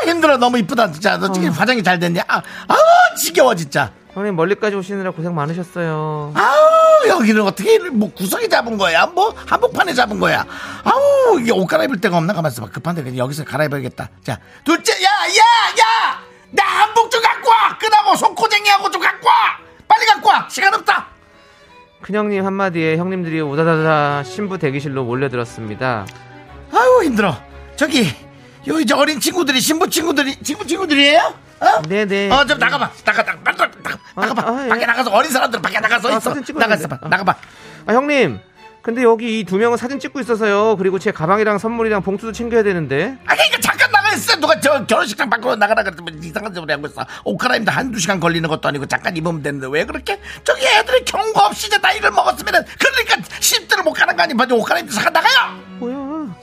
[0.05, 0.37] 힘들어.
[0.37, 1.17] 너무 이쁘다 진짜.
[1.17, 3.91] 너 지금 화장이 잘 됐냐 아, 아우 지겨워 진짜.
[4.13, 6.33] 형님 멀리까지 오시느라 고생 많으셨어요.
[6.35, 9.05] 아우 여기는 어떻게 뭐 구석에 잡은 거야?
[9.07, 10.45] 뭐 한복판에 잡은 거야?
[10.83, 12.33] 아우 이게 옷 갈아입을 데가 없나?
[12.33, 12.69] 가만 있어 봐.
[12.71, 14.09] 급한데 그냥 여기서 갈아입어야겠다.
[14.23, 17.77] 자 둘째 야야야 나 한복 좀 갖고 와!
[17.79, 19.33] 끈하고 손코쟁이하고 좀 갖고 와
[19.93, 21.05] 빨리 갖고 와 시간 없다
[22.01, 26.05] 큰형님 한마디에 형님들이 우다다다 신부 대기실로 몰려들었습니다.
[26.73, 27.37] 아유 힘들어
[27.75, 28.09] 저기
[28.67, 31.33] 여기 저 어린 친구들이 신부 친구들이 친구 친구들이에요?
[31.61, 31.81] 어?
[31.87, 32.29] 네네.
[32.31, 34.69] 어 좀 나가봐 나가 나가 나가 나가 나가봐 아, 예.
[34.69, 36.95] 밖에 나가서 어린 사람들 밖에 나가서 아, 있어 사진 찍어야 나가 되는데.
[36.95, 37.09] 있어봐 아.
[37.09, 37.35] 나가봐
[37.85, 38.39] 아, 형님.
[38.81, 40.75] 근데 여기 이 두 명은 사진 찍고 있어서요.
[40.75, 43.17] 그리고 제 가방이랑 선물이랑 봉투도 챙겨야 되는데.
[43.27, 44.35] 아 그러니까 잠깐 있어.
[44.39, 47.05] 누가 저 결혼식장 밖으로 나가라 그랬더니 이상한 소리 하고 있어.
[47.23, 50.19] 옷 갈아입는데 한두 시간 걸리는 것도 아니고 잠깐 입으면 되는데 왜 그렇게?
[50.43, 54.63] 저기 애들이 경고 없이 이제 나이를 먹었으면은 그러니까 쉼들을 못 가는 거 아니 먼저 옷
[54.63, 55.59] 갈아입고 잠깐 나가요?
[55.79, 56.35] 뭐야.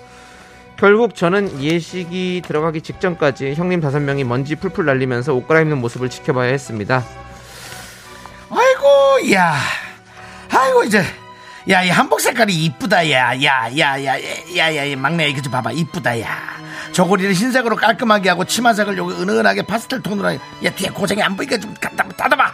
[0.77, 6.51] 결국 저는 예식이 들어가기 직전까지 형님 다섯 명이 먼지 풀풀 날리면서 옷 갈아입는 모습을 지켜봐야
[6.51, 7.05] 했습니다.
[8.51, 9.57] 아이고 야.
[10.53, 11.05] 아이고 이제
[11.69, 14.17] 야 이 한복 색깔이 이쁘다 야 야 야 야 야
[14.57, 15.73] 야 야 막내 이거 좀 봐봐.
[15.73, 16.39] 이쁘다 야.
[16.93, 20.39] 저고리를 흰색으로 깔끔하게 하고 치마색을 여기 은은하게 파스텔 톤으로 야
[20.75, 22.45] 뒤에 고생이 안 보이게 좀 갖다 닫아봐.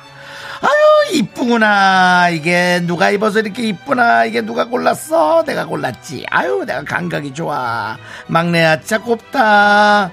[0.62, 2.30] 아유 이쁘구나.
[2.30, 4.24] 이게 누가 입어서 이렇게 이쁘나.
[4.24, 5.44] 이게 누가 골랐어?
[5.46, 6.26] 내가 골랐지.
[6.30, 7.96] 아유 내가 감각이 좋아.
[8.26, 10.10] 막내야 진짜 곱다.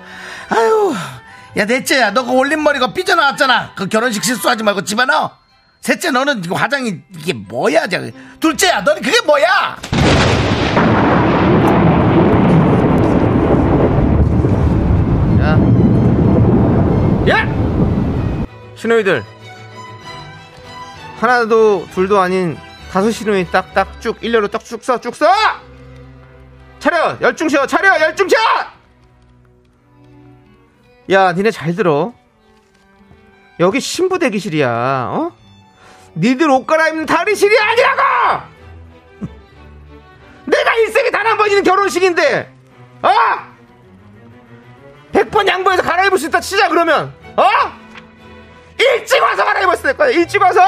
[0.49, 0.95] 아유.
[1.57, 3.71] 야 넷째야 너 그 올림머리가 삐져나왔잖아.
[3.75, 5.42] 그 결혼식 실수하지 말고 집어넣어
[5.83, 7.99] 셋째 너는 화장이 이게 뭐야 저
[8.39, 9.77] 둘째야 너는 그게 뭐야
[15.41, 15.59] 야.
[17.27, 18.75] 야!
[18.75, 19.25] 신호이들.
[21.19, 22.57] 하나도 둘도 아닌
[22.89, 25.25] 다섯 신호이 딱딱 쭉 일렬로 딱쭉 써, 쭉 써!
[26.79, 27.17] 차려!
[27.19, 27.67] 열중 셔!
[27.67, 27.99] 차려!
[27.99, 28.37] 열중 셔!
[31.11, 32.13] 야, 니네 잘 들어.
[33.59, 35.42] 여기 신부 대기실이야, 어?
[36.15, 38.01] 니들 옷 갈아입는 다리실이 아니라고!
[40.45, 42.53] 내가 일생에 단 한 번 있는 결혼식인데,
[43.01, 43.09] 어?
[45.13, 47.13] 100번 양보해서 갈아입을 수 있다 치자 그러면.
[47.35, 47.43] 어?
[48.79, 50.61] 일찍 와서 갈아입었을 될 거야 일찍 와서!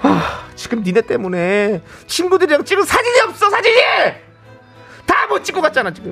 [0.00, 3.76] 하, 지금 니네 때문에 친구들이랑 찍은 사진이 없어 사진이!
[5.06, 6.10] 다 못 찍고 갔잖아 지금.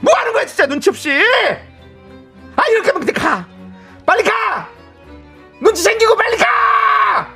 [0.00, 1.10] 뭐 하는 거야 진짜 눈치 없이?
[2.56, 3.46] 아 이렇게 하면 가.
[4.06, 4.68] 빨리 가
[5.60, 6.46] 눈치 챙기고 빨리 가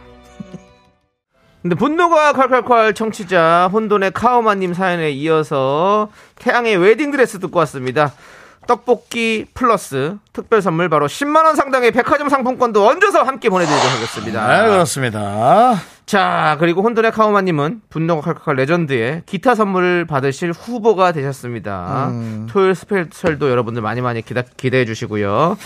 [1.63, 8.13] 근데 분노가 콸콸콸 청취자 혼돈의 카오마님 사연에 이어서 태양의 웨딩드레스 듣고 왔습니다.
[8.67, 14.63] 떡볶이 플러스 특별 선물 바로 10만 원 상당의 백화점 상품권도 얹어서 함께 보내드리도록 하겠습니다.
[14.63, 15.75] 네 그렇습니다
[16.07, 22.11] 자, 그리고 혼돈의 카오마님은 분노가 칼칼 레전드의 기타 선물을 받으실 후보가 되셨습니다.
[22.51, 25.57] 토요일 스페셜도 여러분들 많이 많이 기다, 기대해 주시고요.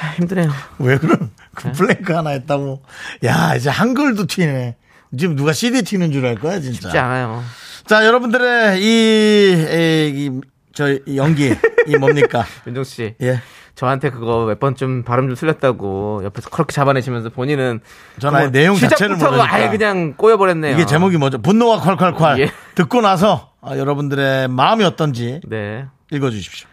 [0.00, 0.50] 아, 힘드네요.
[0.78, 2.82] 왜 그런 그 플랭크 하나 했다고?
[3.24, 4.76] 야 이제 한글도 튀네.
[5.18, 6.80] 지금 누가 CD 튀는 줄 알 거야 진짜.
[6.82, 7.42] 쉽지 않아요.
[7.86, 11.54] 자 여러분들의 이저 연기
[11.86, 12.44] 이 뭡니까?
[12.66, 13.14] 윤종 씨.
[13.22, 13.40] 예.
[13.74, 17.80] 저한테 그거 몇번좀 발음 좀 틀렸다고 옆에서 그렇게 잡아내시면서 본인은
[18.18, 19.54] 전 아예 그거 내용 자체를 모르니까.
[19.54, 20.74] 아예 그냥 꼬여버렸네요.
[20.74, 21.40] 이게 제목이 뭐죠?
[21.42, 22.38] 분노가 콸콸콸.
[22.40, 22.50] 예.
[22.74, 25.84] 듣고 나서 아, 여러분들의 마음이 어떤지 네.
[26.10, 26.66] 읽어주십시오.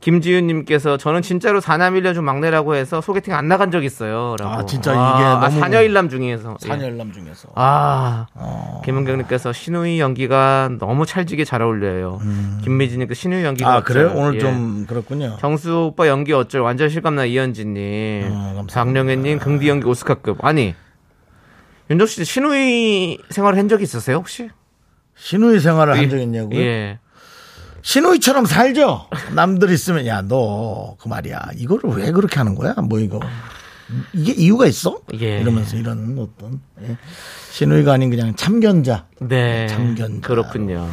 [0.00, 4.36] 김지윤님께서 저는 진짜로 4남 1녀 중 막내라고 해서 소개팅 안 나간 적 있어요.
[4.38, 4.52] 라고.
[4.54, 6.56] 아, 진짜 이게 아, 너무- 사녀 일남 중에서.
[6.62, 6.68] 예.
[6.68, 7.48] 사녀일남 중에서.
[7.54, 8.26] 아,
[8.84, 12.20] 김은경님께서 신우이 연기가 너무 찰지게 잘 어울려요.
[12.62, 13.82] 김미진님께서 신우이 연기가 아.
[13.82, 14.12] 그래요?
[14.14, 14.38] 오늘 예.
[14.38, 15.36] 좀 그렇군요.
[15.40, 18.74] 정수 오빠 연기 어쩔 완전 실감나 이현진님, 어, 감사합니다.
[18.84, 20.44] 박명현님 긍디 연기 오스카급.
[20.44, 20.74] 아니
[21.90, 24.50] 윤정 씨 신우이 생활을 한 적이 있으세요 혹시?
[25.16, 26.00] 신우이 생활을 예.
[26.00, 26.58] 한적 있냐고요?
[26.60, 26.98] 예.
[27.86, 29.06] 신우이처럼 살죠.
[29.34, 32.74] 남들 있으면 야 너 그 말이야 이거를 왜 그렇게 하는 거야?
[32.74, 33.20] 뭐 이거
[34.12, 34.98] 이게 이유가 있어?
[35.20, 35.38] 예.
[35.40, 36.96] 이러면서 이런 어떤 예.
[37.52, 39.04] 신우이가 아닌 그냥 참견자.
[39.20, 39.68] 네.
[39.68, 40.26] 참견자.
[40.26, 40.90] 그렇군요.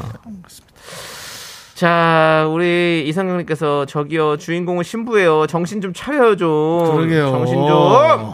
[1.73, 5.47] 자, 우리 이상경님께서 저기요 주인공은 신부예요.
[5.47, 6.91] 정신 좀 차려요 좀.
[6.95, 7.31] 그러게요.
[7.31, 8.33] 정신 좀.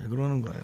[0.00, 0.60] 왜 그러는 거예요?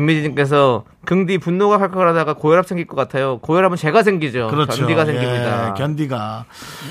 [0.00, 3.38] 김미진님께서 긍디 분노가 칼칼하다가 고혈압 생길 것 같아요.
[3.38, 4.48] 고혈압은 제가 생기죠.
[4.48, 4.76] 그렇죠.
[4.76, 5.70] 견디가 생깁니다.
[5.70, 6.44] 예, 견디가.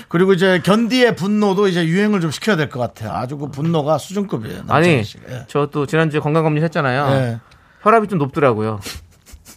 [0.07, 3.11] 그리고 이제 견디의 분노도 이제 유행을 좀 시켜야 될 것 같아요.
[3.11, 4.63] 아주 그 분노가 수준급이에요.
[4.69, 4.87] 아니.
[5.29, 5.45] 예.
[5.47, 7.07] 저또 지난주에 건강검진 했잖아요.
[7.15, 7.39] 예.
[7.83, 8.79] 혈압이 좀 높더라고요.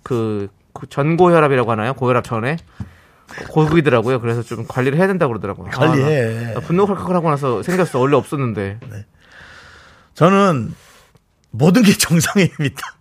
[0.03, 1.95] 그, 그 전고혈압이라고 하나요?
[1.95, 2.59] 고혈압 전에?
[3.51, 4.21] 고급이더라고요.
[4.21, 5.71] 그래서 좀 관리를 해야 된다고 그러더라고요.
[5.71, 6.51] 관리해.
[6.51, 7.99] 아, 나 분노가 칼칼하고 나서 생겼어.
[7.99, 8.79] 원래 없었는데.
[10.13, 10.75] 저는
[11.51, 12.98] 모든 게 정상입니다.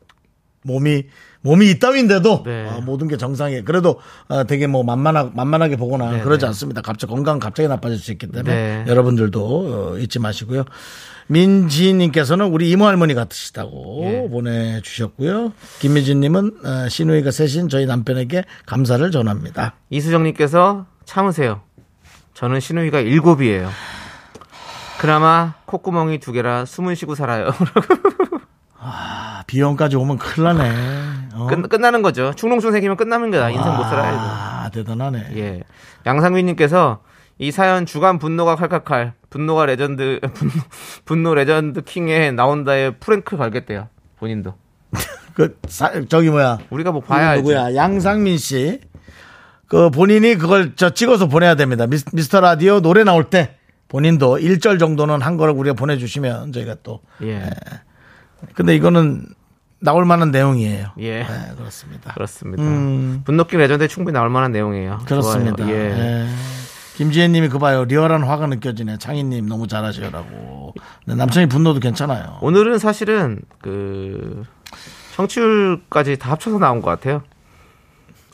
[0.68, 1.06] 몸이
[1.42, 2.68] 몸이 이따윈데도 네.
[2.68, 3.64] 어, 모든 게 정상이에요.
[3.64, 6.48] 그래도 어, 되게 뭐 만만하, 만만하게 보거나 네, 그러지 네.
[6.48, 6.82] 않습니다.
[6.82, 8.86] 갑자기 건강 갑자기 나빠질 수 있기 때문에 네.
[8.88, 10.66] 여러분들도 어, 잊지 마시고요.
[11.28, 14.30] 민지님께서는 우리 이모 할머니 같으시다고 예.
[14.30, 15.54] 보내주셨고요.
[15.80, 19.76] 김미진님은 어, 시누이가 셋인 저희 남편에게 감사를 전합니다.
[19.90, 21.62] 이수정님께서 참으세요.
[22.34, 23.70] 저는 시누이가 일곱이에요.
[25.00, 27.52] 그나마 콧구멍이 두 개라 숨은 쉬고 살아요.
[28.90, 30.72] 아, 비염까지 오면 큰일 나네.
[31.34, 31.48] 어?
[31.48, 32.34] 끝, 끝나는 거죠.
[32.36, 33.50] 축농증 생기면 끝나는 거다.
[33.50, 34.18] 인생 못 살아야 돼.
[34.20, 35.32] 아, 대단하네.
[35.36, 35.64] 예.
[36.06, 37.02] 양상민님께서
[37.40, 40.54] 이 사연 주간 분노가 칼칼칼 분노가 레전드 분노,
[41.06, 43.90] 분노 legend king에 나온다에 프랭크 갈겠대요.
[44.20, 44.56] 본인도.
[45.36, 46.58] 그 사- 저기 뭐야?
[46.70, 47.42] 우리가 뭐 봐야 알지.
[47.44, 47.76] 누구야?
[47.76, 48.80] 양상민 씨.
[49.68, 51.86] 그 본인이 그걸 저 찍어서 보내야 됩니다.
[51.88, 53.56] 미스, 미스터 라디오 노래 나올 때
[53.90, 57.02] 본인도 1절 정도는 한 거를 우리가 보내주시면 저희가 또.
[57.22, 57.50] 예.
[58.54, 59.26] 근데 이거는
[59.80, 60.92] 나올 만한 내용이에요.
[61.00, 61.20] 예.
[61.20, 62.14] 네, 그렇습니다.
[62.14, 62.64] 그렇습니다.
[62.64, 63.22] 음.
[63.26, 65.00] 분노king legend에 충분히 나올 만한 내용이에요.
[65.06, 65.56] 그렇습니다.
[65.58, 65.72] 좋아요.
[65.72, 65.76] 예.
[65.76, 66.28] 예.
[66.96, 67.86] 김지혜 님이 그 봐요.
[67.86, 68.98] 리얼한 화가 느껴지네.
[68.98, 70.74] 창희 님 너무 잘하셔요라고.
[71.06, 72.40] 근데 남창희 분노도 괜찮아요.
[72.42, 74.44] 오늘은 사실은 그
[75.14, 77.22] 청취율까지 다 합쳐서 나온 것 같아요.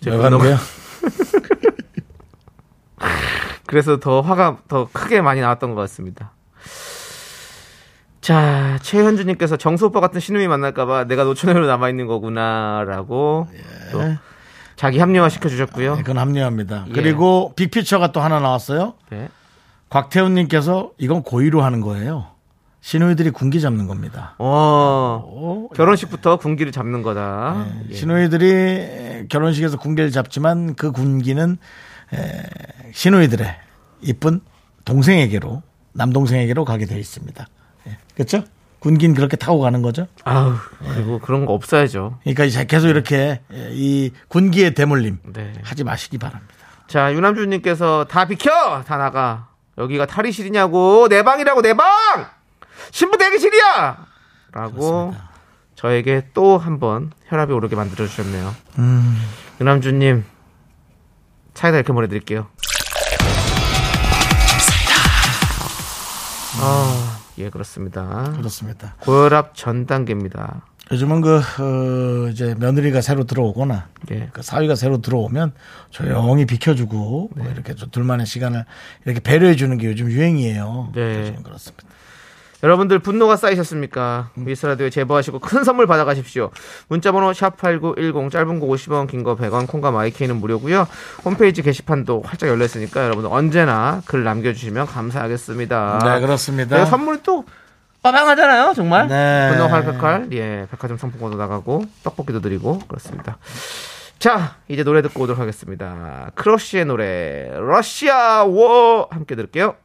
[0.02, 0.58] 제왜 분노가-?
[3.68, 6.32] 그래서 더 화가 더 크게 많이 나왔던 것 같습니다.
[8.24, 13.48] 자, 최현주님께서 정수 오빠 같은 신우이 만날까봐 내가 노처녀로 남아있는 거구나라고
[13.92, 14.16] 또
[14.78, 15.96] 자기 합리화 시켜주셨고요.
[15.98, 16.86] 네, 그건 합리합니다.
[16.88, 16.94] 예.
[16.94, 18.94] 그리고 빅피처가 또 하나 나왔어요.
[19.10, 19.28] 네.
[19.90, 22.28] 곽태훈님께서 이건 고의로 하는 거예요.
[22.80, 24.36] 신우이들이 군기 잡는 겁니다.
[24.40, 27.66] 어, 결혼식부터 군기를 잡는 거다.
[27.68, 27.94] 네, 예.
[27.94, 31.58] 신우이들이 결혼식에서 군기를 잡지만 그 군기는
[32.14, 32.44] 에,
[32.94, 33.54] 신우이들의
[34.00, 34.40] 이쁜
[34.86, 37.46] 동생에게로 남동생에게로 가게 되어 있습니다.
[38.16, 38.44] 그렇죠?
[38.80, 40.08] 군기는 그렇게 타고 가는 거죠.
[40.26, 40.56] 아우,
[40.94, 42.20] 그리고 그런 거 없어야죠.
[42.24, 45.54] 그러니까 이제 계속 이렇게 에, 이 군기의 대물림 네.
[45.64, 46.54] 하지 마시기 바랍니다.
[46.88, 48.84] 자, 유남주님께서 다 비켜!
[48.86, 49.48] 다 나가.
[49.78, 51.08] 여기가 탈의실이냐고!
[51.10, 51.86] 내 방이라고, 내 방!
[52.92, 54.06] 신부 대기실이야!
[54.52, 55.16] 라고
[55.76, 58.54] 저에게 또 한 번 혈압이 오르게 만들어 주셨네요.
[59.62, 60.26] 유남주님,
[61.54, 62.48] 차에다 이렇게 보내드릴게요.
[66.60, 68.34] 아, 예, 그렇습니다.
[68.38, 68.96] 그렇습니다.
[69.02, 70.62] 고혈압 전 단계입니다.
[70.92, 74.30] 요즘은 그 어, 이제 며느리가 새로 들어오거나 예.
[74.34, 75.54] 그 사위가 새로 들어오면
[75.90, 77.44] 조용히 비켜주고 네.
[77.44, 78.66] 뭐 이렇게 좀 둘만의 시간을
[79.06, 80.92] 이렇게 배려해 주는 게 요즘 유행이에요.
[80.94, 81.20] 네.
[81.22, 81.88] 요즘 그렇습니다.
[82.64, 84.30] 여러분들 분노가 쌓이셨습니까?
[84.36, 86.50] 미스라디오에 제보하시고 큰 선물 받아가십시오.
[86.88, 90.88] 문자번호 샵8910 짧은 거 50원 긴 거 100원 콩과 마이케이는 무료고요.
[91.26, 96.00] 홈페이지 게시판도 활짝 열렸으니까 여러분들 언제나 글 남겨주시면 감사하겠습니다.
[96.04, 96.78] 네 그렇습니다.
[96.78, 97.44] 네, 선물이 또
[98.02, 99.50] 빠방하잖아요 정말 네.
[99.52, 103.38] 분노 활칼칼 예 백화점 상품권도 나가고 떡볶이도 드리고 그렇습니다.
[104.20, 106.32] 자 이제 노래 듣고 오도록 하겠습니다.
[106.36, 109.76] 크러쉬의 노래 Rush Hour 함께 들을게요.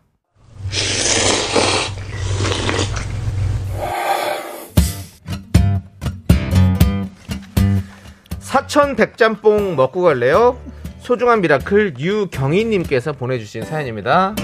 [8.48, 10.58] 사천 백짬뽕 먹고 갈래요?
[11.00, 14.34] 소중한 미라클 유경희님께서 보내주신 사연입니다.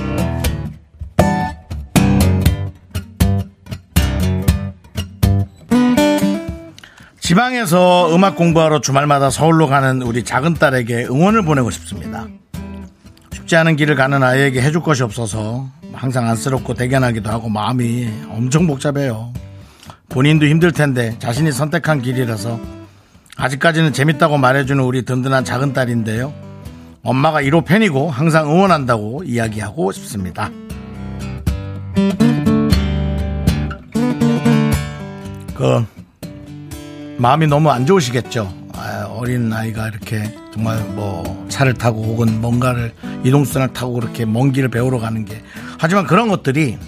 [7.19, 12.27] 지방에서 음악 공부하러 주말마다 서울로 가는 우리 작은 딸에게 응원을 보내고 싶습니다.
[13.33, 19.33] 쉽지 않은 길을 가는 아이에게 해줄 것이 없어서 항상 안쓰럽고 대견하기도 하고 마음이 엄청 복잡해요.
[20.11, 22.84] 본인도 힘들 텐데 자신이 선택한 길이라서
[23.37, 26.33] 아직까지는 재밌다고 말해주는 우리 든든한 작은 딸인데요.
[27.03, 30.51] 엄마가 1호 팬이고 항상 응원한다고 이야기하고 싶습니다.
[35.55, 35.85] 그
[37.19, 38.53] 마음이 너무 안 좋으시겠죠.
[38.73, 42.93] 아, 어린 아이가 이렇게 정말 뭐 차를 타고 혹은 뭔가를
[43.25, 45.43] 이동수단을 타고 그렇게 먼 길을 배우러 가는 게
[45.79, 46.79] 하지만 그런 것들이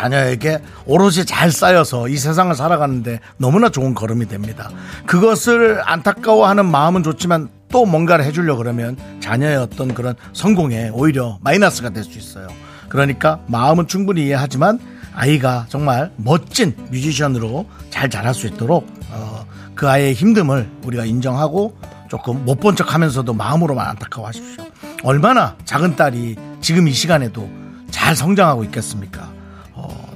[0.00, 4.70] 자녀에게 오롯이 잘 쌓여서 이 세상을 살아가는데 너무나 좋은 걸음이 됩니다.
[5.06, 12.02] 그것을 안타까워하는 마음은 좋지만 또 뭔가를 해주려 그러면 자녀의 어떤 그런 성공에 오히려 마이너스가 될
[12.04, 12.48] 수 있어요.
[12.88, 14.80] 그러니까 마음은 충분히 이해하지만
[15.14, 21.76] 아이가 정말 멋진 뮤지션으로 잘 자랄 수 있도록 어, 그 아이의 힘듦을 우리가 인정하고
[22.08, 24.64] 조금 못 본 척 하면서도 마음으로만 안타까워 하십시오.
[25.04, 27.48] 얼마나 작은 딸이 지금 이 시간에도
[27.90, 29.39] 잘 성장하고 있겠습니까?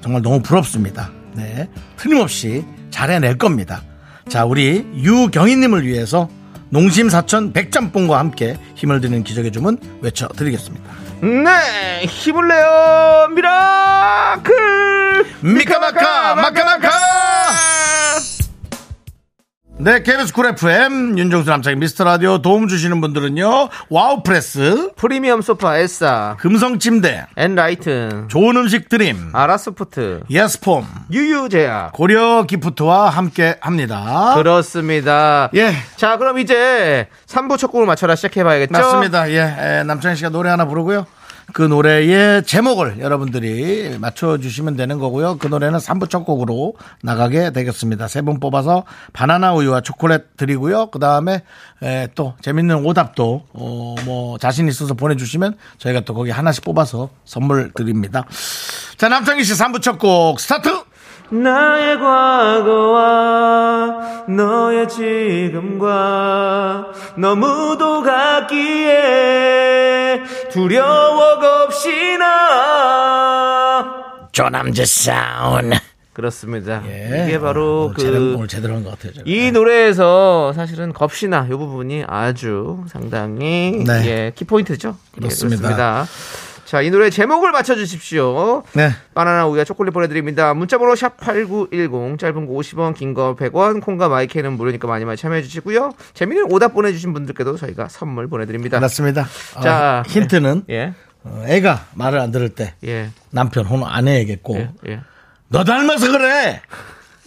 [0.05, 1.11] 어, 정말 너무 부럽습니다.
[1.33, 1.69] 네.
[1.97, 3.83] 틀림없이 잘 해낼 겁니다.
[4.29, 6.29] 자, 우리 유경희님을 위해서
[6.69, 10.85] 농심 사천 백짬뽕과 함께 힘을 드리는 기적의 주문 외쳐드리겠습니다.
[11.23, 14.55] 네, 힘을 내요, 미라클!
[15.41, 16.91] 미카마카 마카마카
[19.77, 26.37] 네 KBS 쿨 FM 윤정수 남창희 미스터 라디오 도움 주시는 분들은요 와우프레스 프리미엄 소파 에싸,
[26.39, 31.93] 금성 침대 엔라이튼, 좋은 음식 드림 아라스푸트, 예스폼 유유제약.
[31.93, 35.51] 고려 기프트와 함께 합니다 그렇습니다.
[35.57, 38.73] 예 자, 그럼 이제 3부 첫 곡을 맞춰라 시작해 봐야겠죠?
[38.73, 39.41] 맞습니다 예
[39.81, 41.05] 에, 남창희 씨가 노래 하나 부르고요
[41.53, 45.37] 그 노래의 제목을 여러분들이 맞춰주시면 되는 거고요.
[45.39, 48.09] 그 노래는 3부 첫 곡으로 나가게 되겠습니다.
[48.09, 50.87] 세 분 뽑아서 바나나 우유와 초콜릿 드리고요.
[50.87, 51.43] 그 다음에
[52.15, 58.25] 또 재밌는 오답도 어, 뭐 자신 있어서 보내주시면 저희가 또 거기 하나씩 뽑아서 선물 드립니다.
[58.97, 60.71] 자 남창희 씨 3부 첫 곡 스타트.
[61.31, 63.05] 나의 과거와
[64.29, 70.04] 너의 지금과 너무도 같기에
[70.55, 72.29] 두려워 겁시나
[74.31, 75.73] 조남재 사운.
[76.13, 76.81] 그렇습니다.
[76.87, 77.25] 예.
[77.27, 79.15] 이게 바로 제대로, 그 오늘 제대로 한 것 같아요.
[79.15, 79.25] 제가.
[79.27, 84.07] 이 노래에서 사실은 겁시나 이 부분이 아주 상당히 네.
[84.07, 84.97] 예, 키포인트죠.
[85.17, 85.61] 예, 그렇습니다.
[85.61, 86.07] 그렇습니다.
[86.65, 88.63] 자, 이 노래 제목을 맞춰주십시오.
[88.73, 88.91] 네.
[89.15, 90.55] 바나나 우유와 초콜릿 보내드립니다.
[90.55, 95.93] 문자번호 샵8910 짧은 거 50원 긴 거 100원 콩과 마이크는 무료니까 많이 많이 참여해 주시고요.
[96.15, 98.81] 재미있는 오답 보내주신 분들께도 저희가 선물 보내드립니다.
[98.81, 99.27] 맞습니다.
[99.63, 104.57] 자, 어, 힌트는 예, 어, 애가 말을 안 들을 때 예, 남편 혹은 아내에게 꼭
[104.57, 105.01] 예, 예.
[105.49, 106.63] 너 닮아서 그래.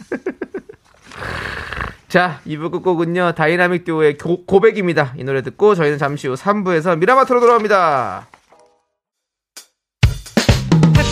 [2.10, 5.13] 자, 2부 끝곡은요, 다이나믹 듀오의 고, 고백입니다.
[5.17, 8.28] 이 노래 듣고 저희는 잠시 후 3부에서 미라마트로 돌아옵니다.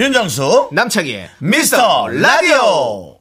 [0.00, 3.20] 윤정수 남창희의 미스터 라디오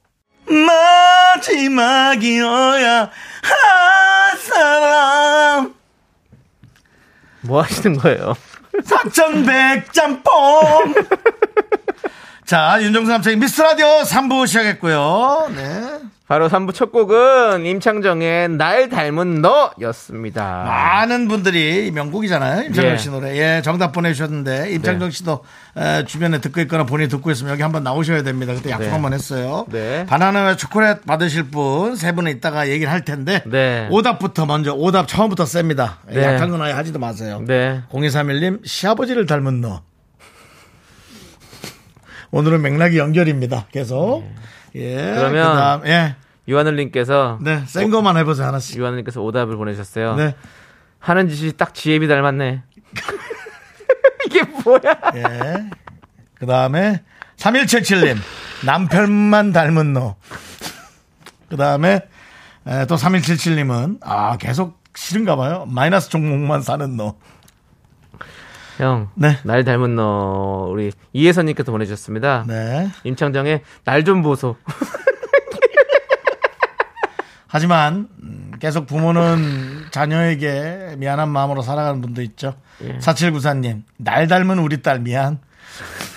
[1.49, 5.75] 마지막이어야 할 사람
[7.41, 8.33] 뭐 하시는 거예요?
[8.85, 10.93] 사천백 짬뽕
[12.47, 15.99] 자 윤정수 남창희 미스터 라디오 3부 시작했고요 네.
[16.29, 20.63] 바로 3부 첫 곡은 임창정의 날 닮은 너였습니다.
[20.63, 22.65] 많은 분들이 이 명곡이잖아요.
[22.67, 22.97] 임창정 예.
[22.97, 23.35] 씨 노래.
[23.35, 25.11] 예, 정답 보내주셨는데, 임창정 네.
[25.11, 25.43] 씨도
[25.75, 28.53] 에, 주변에 듣고 있거나 본인이 듣고 있으면 여기 한번 나오셔야 됩니다.
[28.53, 28.91] 그때 약속 네.
[28.91, 29.65] 한번 했어요.
[29.71, 30.05] 네.
[30.05, 33.87] 바나나와 초콜릿 받으실 분 세 분은 이따가 얘기를 할 텐데, 네.
[33.89, 35.97] 오답부터 먼저, 오답 처음부터 셉니다.
[36.07, 36.23] 네.
[36.23, 37.41] 약한 건 아예 하지도 마세요.
[37.47, 37.81] 네.
[37.91, 39.81] 0231님, 시아버지를 닮은 너.
[42.29, 43.65] 오늘은 맥락이 연결입니다.
[43.71, 44.23] 계속.
[44.75, 44.95] 예.
[44.95, 45.15] 네.
[45.15, 46.15] 그러면 그다음, 예.
[46.47, 47.63] 유하늘님께서 네.
[47.65, 48.77] 센 거만 해보세요, 하나씩.
[48.77, 50.15] 유하늘님께서 오답을 보내주셨어요.
[50.15, 50.35] 네.
[50.99, 52.63] 하는 짓이 딱 지혜비 닮았네.
[54.25, 54.95] 이게 뭐야?
[55.15, 55.69] 예.
[56.35, 57.03] 그 다음에
[57.37, 58.17] 3177님
[58.65, 60.15] 남편만 닮은 너.
[61.49, 62.01] 그 다음에
[62.87, 65.65] 또 3177님은 아 계속 싫은가 봐요.
[65.67, 67.15] 마이너스 종목만 사는 너.
[68.79, 69.37] 형, 네.
[69.43, 72.45] 날 닮은 너 우리 이혜선님께서 보내주셨습니다.
[72.47, 72.89] 네.
[73.03, 74.55] 임창정의 날 좀 보소.
[77.47, 82.53] 하지만 음, 계속 부모는 자녀에게 미안한 마음으로 살아가는 분도 있죠.
[82.83, 82.97] 예.
[82.99, 85.39] 4794님 날 닮은 우리 딸 미안.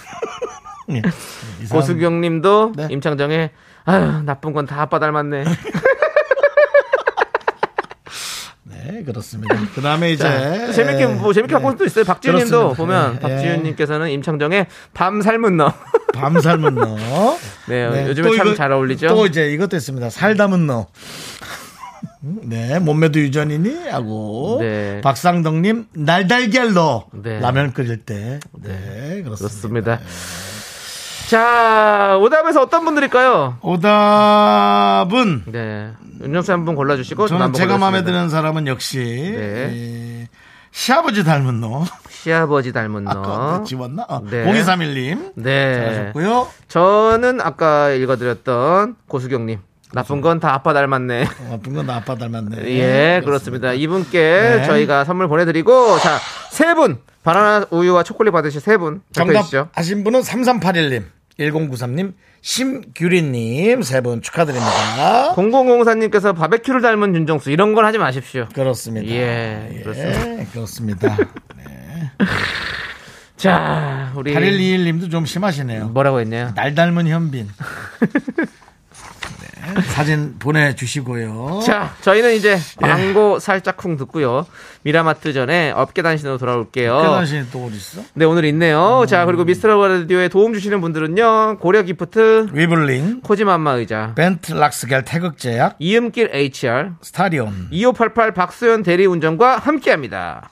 [0.92, 1.02] 예.
[1.70, 2.88] 고수경님도 네.
[2.90, 3.50] 임창정의
[3.84, 5.44] 아유 나쁜 건 다 아빠 닮았네.
[8.84, 9.56] 네 그렇습니다.
[9.74, 12.04] 그 다음에 이제 자, 재밌게 뭐 재밌게 갖고 도 있어요.
[12.04, 12.76] 박지윤 님도 그렇습니다.
[12.76, 13.18] 보면 예.
[13.20, 15.72] 박지윤 님께서는 임창정의 밤 삶은 너.
[16.14, 16.96] 밤 삶은 너.
[17.68, 19.08] 네, 요즘에 또참잘 어울리죠.
[19.08, 20.10] 또 이제 이것도 있습니다.
[20.10, 20.86] 살 담은 너.
[22.20, 23.88] 네, 몸매도 유전이니?
[23.88, 24.58] 하고.
[24.60, 25.00] 네.
[25.02, 27.06] 박상덕님, 날달걀 너.
[27.12, 27.40] 네.
[27.40, 28.38] 라면 끓일 때.
[28.62, 29.36] 네, 그렇습니다.
[29.36, 30.00] 그렇습니다.
[31.28, 33.58] 자, 오답에서 어떤 분들일까요?
[33.62, 35.90] 오답은, 네.
[36.22, 38.04] 윤정수 한 분 골라 주시고 저는 저는 제가 마음에.
[38.04, 39.70] 드는 사람은 역시, 네.
[39.72, 40.26] 이,
[40.70, 41.84] 시아버지 닮은 너.
[42.10, 43.64] 시아버지 닮은 아까 너.
[43.64, 44.04] 지웠나?
[44.08, 44.44] 어, 네.
[44.44, 45.32] 0231님.
[45.36, 45.74] 네.
[45.74, 46.48] 잘하셨고요.
[46.68, 49.58] 저는 아까 읽어드렸던 고수경님.
[49.94, 51.24] 나쁜 건 다 아빠 닮았네.
[51.50, 52.64] 나쁜 건나 아빠 닮았네.
[52.68, 53.72] 예, 그렇습니다.
[53.72, 54.18] 이분께
[54.58, 54.64] 네.
[54.64, 56.18] 저희가 선물 보내드리고, 자,
[56.50, 56.98] 세 분.
[57.22, 59.02] 바나나 우유와 초콜릿 받으실 세 분.
[59.12, 59.68] 정답 발표해주시죠.
[59.72, 61.04] 하신 분은 3381님,
[61.38, 65.34] 1093님, 심규리님 세 분 축하드립니다.
[65.36, 67.50] 0004님께서 바베큐를 닮은 윤정수.
[67.52, 68.48] 이런 건 하지 마십시오.
[68.54, 69.06] 그렇습니다.
[69.08, 70.50] 예, 그렇습니다.
[70.52, 71.16] 그렇습니다.
[73.36, 74.34] 자, 우리.
[74.34, 75.88] 8121님도 좀 심하시네요.
[75.88, 76.52] 뭐라고 했네요?
[76.54, 77.48] 날 닮은 현빈.
[79.42, 81.60] 네, 사진 보내주시고요.
[81.66, 82.86] 자, 저희는 이제 예.
[82.86, 84.46] 광고 살짝 쿵 듣고요.
[84.82, 86.96] 미라마트 전에 업계 단신으로 돌아올게요.
[86.96, 88.02] 그 단신이 또 어디 있어?
[88.14, 89.04] 네, 오늘 있네요.
[89.08, 91.58] 자, 그리고 미스터 라디오에 도움 주시는 분들은요.
[91.58, 97.68] 고려 기프트, 위블링, 코지맘마 의자, 벤트 락스겔 태극제약, 이음길 HR, 스타리온.
[97.70, 100.51] 2588 박소연 대리운전과 함께 합니다.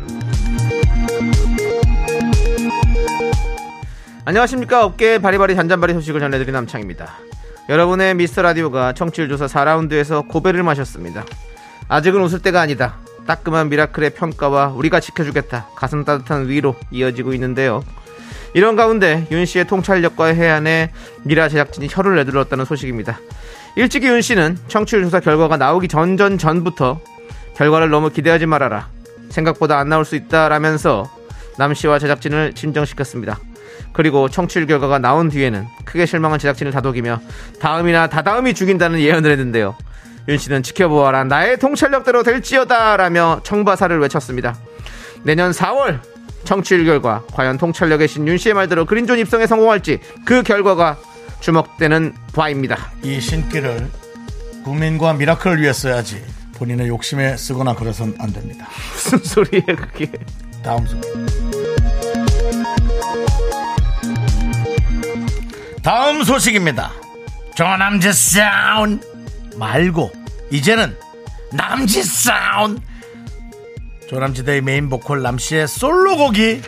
[4.23, 4.85] 안녕하십니까.
[4.85, 7.11] 업계 바리바리 잔잔바리 소식을 전해드린 남창입니다.
[7.69, 11.25] 여러분의 미스터 라디오가 청취율 조사 4라운드에서 고배를 마셨습니다.
[11.87, 12.97] 아직은 웃을 때가 아니다.
[13.25, 15.69] 따끔한 미라클의 평가와 우리가 지켜주겠다.
[15.75, 17.83] 가슴 따뜻한 위로 이어지고 있는데요.
[18.53, 20.91] 이런 가운데 윤 씨의 통찰력과 해안에
[21.23, 23.19] 미라 제작진이 혀를 내둘렀다는 소식입니다.
[23.75, 26.99] 일찍이 윤 씨는 청취율 조사 결과가 나오기 전전 전부터
[27.55, 28.87] 결과를 너무 기대하지 말아라.
[29.29, 31.09] 생각보다 안 나올 수 있다라면서
[31.57, 33.39] 남 씨와 제작진을 진정시켰습니다.
[33.93, 37.19] 그리고 청취율 결과가 나온 뒤에는 크게 실망한 제작진을 다독이며
[37.59, 39.75] 다음이나 다다음이 죽인다는 예언을 했는데요.
[40.27, 44.55] 윤 씨는 지켜보아라 나의 통찰력대로 될지어다라며 청바사를 외쳤습니다.
[45.23, 45.99] 내년 4월
[46.43, 50.97] 청취율 결과 과연 통찰력의 신 윤 씨의 말대로 그린존 입성에 성공할지 그 결과가
[51.39, 52.91] 주목되는 바입니다.
[53.03, 53.87] 이 신기를
[54.63, 56.23] 국민과 미라클을 위해 써야지.
[56.55, 58.67] 본인의 욕심에 쓰거나 그래선 안 됩니다.
[58.93, 60.11] 무슨 소리예요 그게?
[60.63, 61.50] 다음 소식.
[65.83, 66.91] 다음 소식입니다.
[67.55, 69.01] 조남지 사운
[69.57, 70.11] 말고
[70.51, 70.95] 이제는
[71.53, 72.79] 남지 사운
[74.07, 76.61] 조남지대의 메인 보컬 남씨의 솔로곡이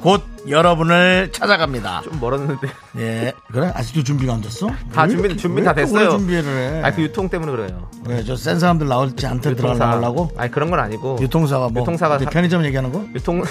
[0.00, 2.02] 곧 여러분을 찾아갑니다.
[2.04, 2.68] 좀 멀었는데.
[2.98, 3.70] 예, 그래?
[3.74, 4.68] 아직도 준비가 안 됐어?
[4.92, 6.10] 다 왜 준비 이렇게- 준비 왜다 됐어요.
[6.10, 6.44] 준비를
[6.76, 6.82] 해?
[6.84, 7.90] 아 그 유통 때문에 그래요.
[8.06, 10.30] 왜, 저 센 사람들 나올지 않대 들어가려고?
[10.36, 11.18] 아니 그런 건 아니고.
[11.20, 11.82] 유통사가 뭐?
[11.82, 13.04] 유통사가 사- 편의점 얘기하는 거?
[13.14, 13.42] 유통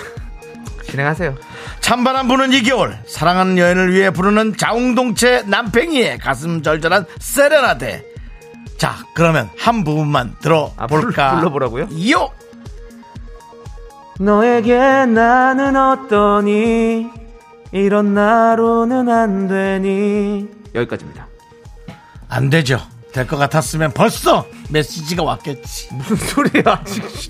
[0.89, 1.35] 진행하세요.
[1.81, 8.05] 찬바람 부는 이 겨울 사랑하는 여인을 위해 부르는 자웅동체 남팽이의 가슴 절절한 세레나데
[8.77, 11.87] 자 그러면 한 부분만 아, 들어볼까 불- 불러보라고요?
[12.11, 12.31] 요
[14.19, 14.75] 너에게
[15.05, 17.07] 나는 어떠니
[17.71, 21.27] 이런 나로는 안 되니 여기까지입니다.
[22.29, 22.79] 안 되죠.
[23.17, 25.89] 될 것 같았으면 벌써 메시지가 왔겠지.
[25.95, 26.83] 무슨 소리야?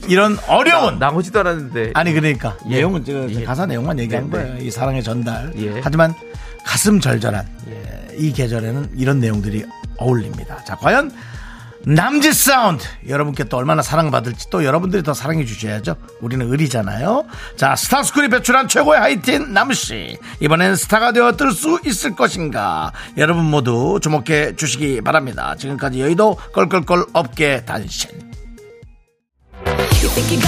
[0.10, 1.92] 이런 어려운 나오지도 않았는데.
[1.94, 2.76] 아니 그러니까 예.
[2.76, 3.46] 내용은 저 예.
[3.46, 4.44] 가사 내용만 얘기한 네, 네.
[4.50, 4.62] 거예요.
[4.62, 5.54] 이 사랑의 전달.
[5.58, 5.80] 예.
[5.82, 6.14] 하지만
[6.66, 9.64] 가슴 절절한 예, 이 계절에는 이런 내용들이
[9.98, 10.62] 어울립니다.
[10.66, 11.10] 자 과연
[11.88, 15.96] 남지 사운드 여러분께 또 얼마나 사랑받을지 또 여러분들이 더 사랑해 주셔야죠.
[16.20, 17.26] 우리는 의리잖아요.
[17.56, 24.00] 자 스타스쿨이 배출한 최고의 하이틴 남씨 이번엔 스타가 되어 뜰 수 있을 것인가 여러분 모두
[24.02, 25.56] 주목해 주시기 바랍니다.
[25.58, 28.10] 지금까지 여의도 껄껄껄 업계 단신.
[30.04, 30.44] Everything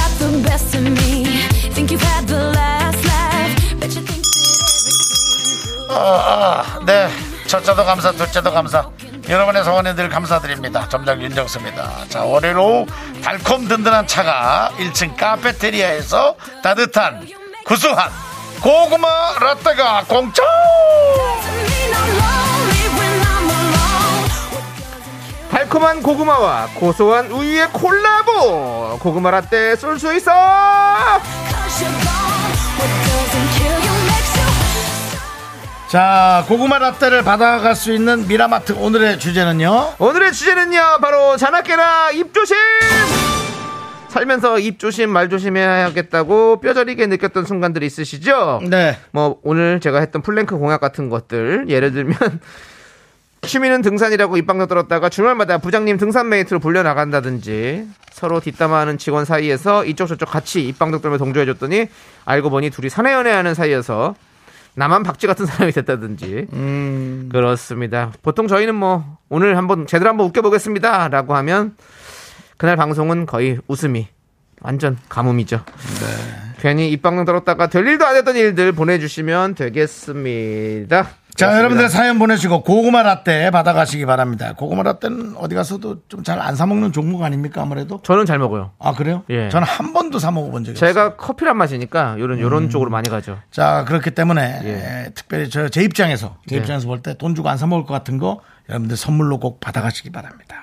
[5.92, 7.10] 아, 네.
[7.48, 8.92] 첫째도 감사, 둘째도 감사.
[9.30, 10.90] 여러분의 성원에 늘 감사드립니다.
[10.90, 12.06] 점장 윤정수입니다.
[12.10, 12.88] 자, 월요일 오후
[13.24, 17.28] 달콤 든든한 차가 1층 카페테리아에서 따뜻한
[17.64, 18.10] 구수한
[18.60, 19.08] 고구마
[19.40, 20.42] 라떼가 공짜!
[25.52, 30.32] 달콤한 고구마와 고소한 우유의 콜라보 고구마 라떼 쏠 수 있어
[35.90, 39.96] 자, 고구마 라떼를 받아갈 수 있는 미라마트 오늘의 주제는요.
[39.98, 42.56] 오늘의 주제는요 바로 자나깨나 입조심
[44.10, 48.98] 살면서 입조심 말조심해야겠다고 뼈저리게 느꼈던 순간들이 있으시죠 네.
[49.12, 52.16] 뭐 오늘 제가 했던 플랭크 공약 같은 것들 예를 들면
[53.42, 60.08] 취미는 등산이라고 입방정 떨었다가 주말마다 부장님 등산 mate로 불려 나간다든지 서로 뒷담화하는 직원 사이에서 이쪽
[60.08, 61.88] 저쪽 같이 입방정 떨며 동조해줬더니
[62.26, 64.16] 알고 보니 둘이 사내 연애하는 사이여서
[64.76, 66.48] 나만 박쥐 같은 사람이 됐다든지
[67.32, 68.12] 그렇습니다.
[68.22, 71.76] 보통 저희는 뭐 오늘 한번 제대로 한번 웃겨보겠습니다라고 하면
[72.58, 74.08] 그날 방송은 거의 웃음이
[74.62, 75.64] 완전 가뭄이죠.
[76.60, 81.10] 괜히 입방동 떨었다가 될 일도 안 했던 일들 보내주시면 되겠습니다.
[81.40, 81.58] 자.
[81.58, 84.54] 여러분들 사연 보내시고 고구마 라떼 받아가시기 바랍니다.
[84.54, 88.02] 고구마 라떼는 어디 가서도 좀 잘 안 사먹는 종목 아닙니까, 아무래도?
[88.04, 88.72] 저는 잘 먹어요.
[88.80, 89.24] 아, 그래요?
[89.30, 89.50] 예.
[89.50, 90.90] 저는 한 번도 사먹어본 적이 없어요.
[90.90, 92.70] 제가 커피를 안 마시니까 요런 요런 음.
[92.70, 93.40] 쪽으로 많이 가죠.
[93.52, 94.70] 자, 그렇기 때문에 예.
[94.70, 96.62] 에, 특별히 저 제 입장에서 제 네.
[96.62, 100.12] 입장에서 볼 때 돈 주고 안 사 먹을 것 같은 거 여러분들 선물로 꼭 받아가시기
[100.12, 100.56] 바랍니다.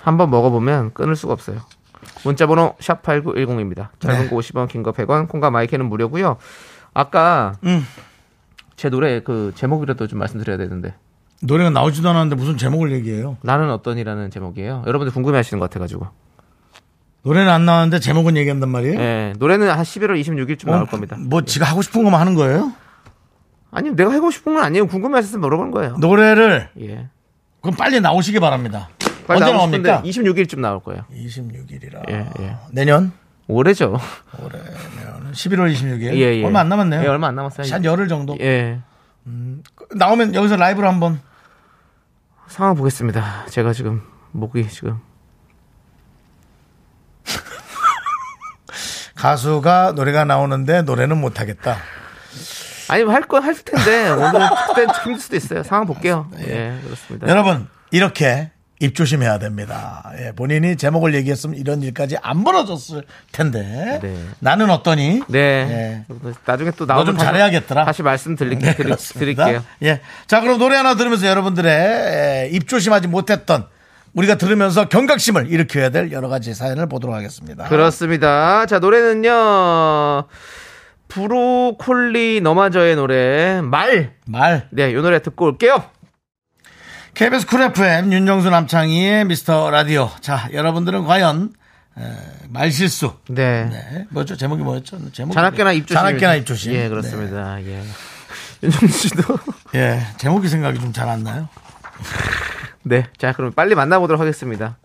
[0.00, 1.58] 한 번 먹어보면 끊을 수가 없어요.
[2.24, 3.88] 문자번호 샵 8910입니다.
[4.00, 4.28] 짧은 네.
[4.28, 6.36] 거 50원, 긴 거 100원, 콩과 마이크는 무료고요.
[6.94, 7.86] 아까 음.
[8.76, 10.94] 제 노래 그 제목이라도 좀 말씀드려야 되는데
[11.42, 13.36] 노래가 나오지도 않았는데 무슨 제목을 얘기해요?
[13.42, 14.84] 나는 어떤이라는 제목이에요.
[14.86, 16.06] 여러분들 궁금해 하시는 것 같아가지고.
[17.22, 19.00] 노래는 안 나왔는데 제목은 얘기한단 말이에요?
[19.00, 21.16] 예, 노래는 한 11월 26일쯤 나올 어, 겁니다.
[21.18, 22.72] 뭐 지가 하고 싶은 것만 하는 거예요?
[23.72, 24.86] 아니 내가 하고 싶은 건 아니에요.
[24.86, 25.96] 궁금해 하셔서 물어보는 거예요.
[25.96, 27.08] 노래를 예.
[27.60, 28.88] 그럼 빨리 나오시기 바랍니다.
[29.26, 30.02] 빨리 언제 나옵니까?
[30.02, 31.02] 26일쯤 나올 거예요.
[31.12, 32.08] 26일이라.
[32.10, 32.56] 예, 예.
[32.70, 33.12] 내년
[33.48, 33.98] 올해죠.
[34.40, 36.14] 올해면 11월 26일.
[36.16, 36.44] 예, 예.
[36.44, 37.02] 얼마 안 남았네요.
[37.02, 37.72] 예, 얼마 안 남았어요.
[37.72, 38.36] 한 열흘 정도.
[38.40, 38.80] 예.
[39.94, 41.20] 나오면 여기서 라이브로 한번.
[42.48, 43.46] 상황 보겠습니다.
[43.50, 45.00] 제가 지금 목이 지금
[49.16, 51.76] 가수가 노래가 나오는데 노래는 못 하겠다.
[52.88, 55.62] 아니 할건할 텐데 오늘 그때 힘들 수도 있어요.
[55.64, 56.30] 상황 볼게요.
[56.38, 57.26] 예, 그렇습니다.
[57.28, 60.12] 여러분 이렇게 입조심해야 됩니다.
[60.18, 64.24] 예, 본인이 제목을 얘기했으면 이런 일까지 안 벌어졌을 텐데 네.
[64.38, 65.22] 나는 어떠니?
[65.28, 66.04] 네.
[66.44, 67.86] 나중에 또 나오면 좀 잘해야겠더라.
[67.86, 68.94] 다시 말씀드리, 네, 드리.
[68.96, 69.64] 드릴게요.
[69.82, 70.00] 예.
[70.26, 73.64] 자, 그럼 노래 하나 들으면서 여러분들의 에, 입조심하지 못했던
[74.12, 77.64] 우리가 들으면서 경각심을 일으켜야 될 여러 가지 사연을 보도록 하겠습니다.
[77.64, 78.66] 그렇습니다.
[78.66, 80.26] 자, 노래는요.
[81.08, 84.14] 브로콜리 너마저의 노래 말.
[84.26, 84.68] 말.
[84.70, 85.84] 네, 이 노래 듣고 올게요.
[87.16, 90.10] KBS 쿨 FM 윤정수 남창희의 미스터 라디오.
[90.20, 91.50] 자, 여러분들은 과연
[91.98, 92.02] 에,
[92.50, 93.14] 말실수.
[93.30, 93.64] 네.
[93.64, 94.06] 네.
[94.10, 94.36] 뭐죠?
[94.36, 94.98] 제목이 뭐였죠?
[95.12, 95.94] 제목이 자나깨나 입조심.
[95.96, 96.72] 자나깨나 입조심.
[96.74, 97.62] 예, 그렇습니다.
[97.64, 97.82] 예.
[98.62, 99.22] 윤정수 씨도.
[99.72, 99.78] 네.
[99.80, 100.06] 예.
[100.18, 101.48] 제목이 생각이 좀 잘 안 나요.
[102.82, 103.06] 네.
[103.16, 104.76] 자, 그럼 빨리 만나보도록 하겠습니다.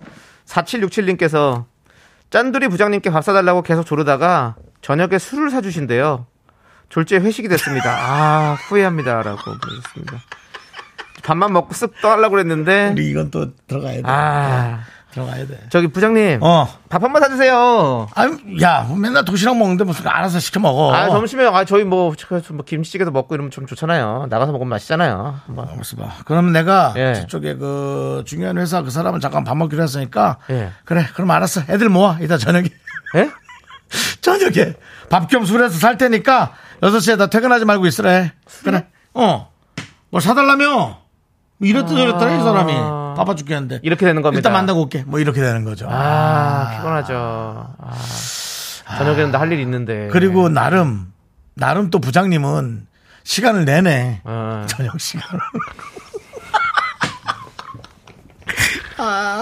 [0.45, 1.65] 4767님께서
[2.29, 6.27] 짠돌이 부장님께 밥 사달라고 계속 조르다가 저녁에 술을 사주신대요.
[6.88, 7.91] 졸지에 회식이 됐습니다.
[7.93, 9.21] 아, 후회합니다.
[9.21, 10.17] 라고 보내주셨습니다.
[11.32, 12.89] 밥만 먹고 쓱 떠나려고 그랬는데.
[12.91, 14.01] 우리 이건 또 들어가야 돼.
[14.05, 14.82] 아,
[15.13, 15.61] 들어가야 돼.
[15.69, 16.39] 저기 부장님.
[16.43, 16.67] 어.
[16.89, 18.09] 밥 한 번 사주세요.
[18.15, 20.93] 아유, 야, 맨날 도시락 먹는데 무슨 알아서 시켜 먹어.
[20.93, 24.27] 아, 점심에, 아, 저희 뭐, 저- 뭐 김치찌개도 먹고 이러면 좀 좋잖아요.
[24.29, 25.39] 나가서 먹으면 맛있잖아요.
[25.47, 25.69] 한번.
[25.69, 26.11] 알았어 봐.
[26.25, 27.13] 그러면 내가 예.
[27.13, 30.71] 저쪽에 그 중요한 회사 그 사람은 잠깐 밥 먹기로 했으니까 예.
[30.84, 31.05] 그래.
[31.13, 31.61] 그럼 알았어.
[31.69, 32.17] 애들 모아.
[32.19, 32.67] 이따 저녁에
[33.15, 33.32] 예?
[34.21, 34.75] 저녁에
[35.09, 38.34] 밥 겸 술해서 살 테니까 6시에 다 퇴근하지 말고 있으래.
[38.65, 38.86] 그래.
[39.13, 39.49] 어.
[40.09, 41.01] 뭘 사달라며?
[41.62, 42.74] 뭐 이랬다 저랬더라 이 사람이.
[43.16, 43.76] 바빠 죽겠는데.
[43.76, 43.80] 아.
[43.84, 44.39] 이렇게 되는 겁니다.
[44.39, 45.03] 일단 만나고 올게.
[45.05, 45.88] 뭐 이렇게 되는 거죠.
[45.89, 47.14] 아, 피곤하죠.
[47.78, 50.09] 아, 저녁에는 나할일 있는데.
[50.12, 51.14] 그리고 나름
[51.53, 52.88] 나름 또 부장님은
[53.24, 55.39] 시간을 내내 어, 저녁 시간을.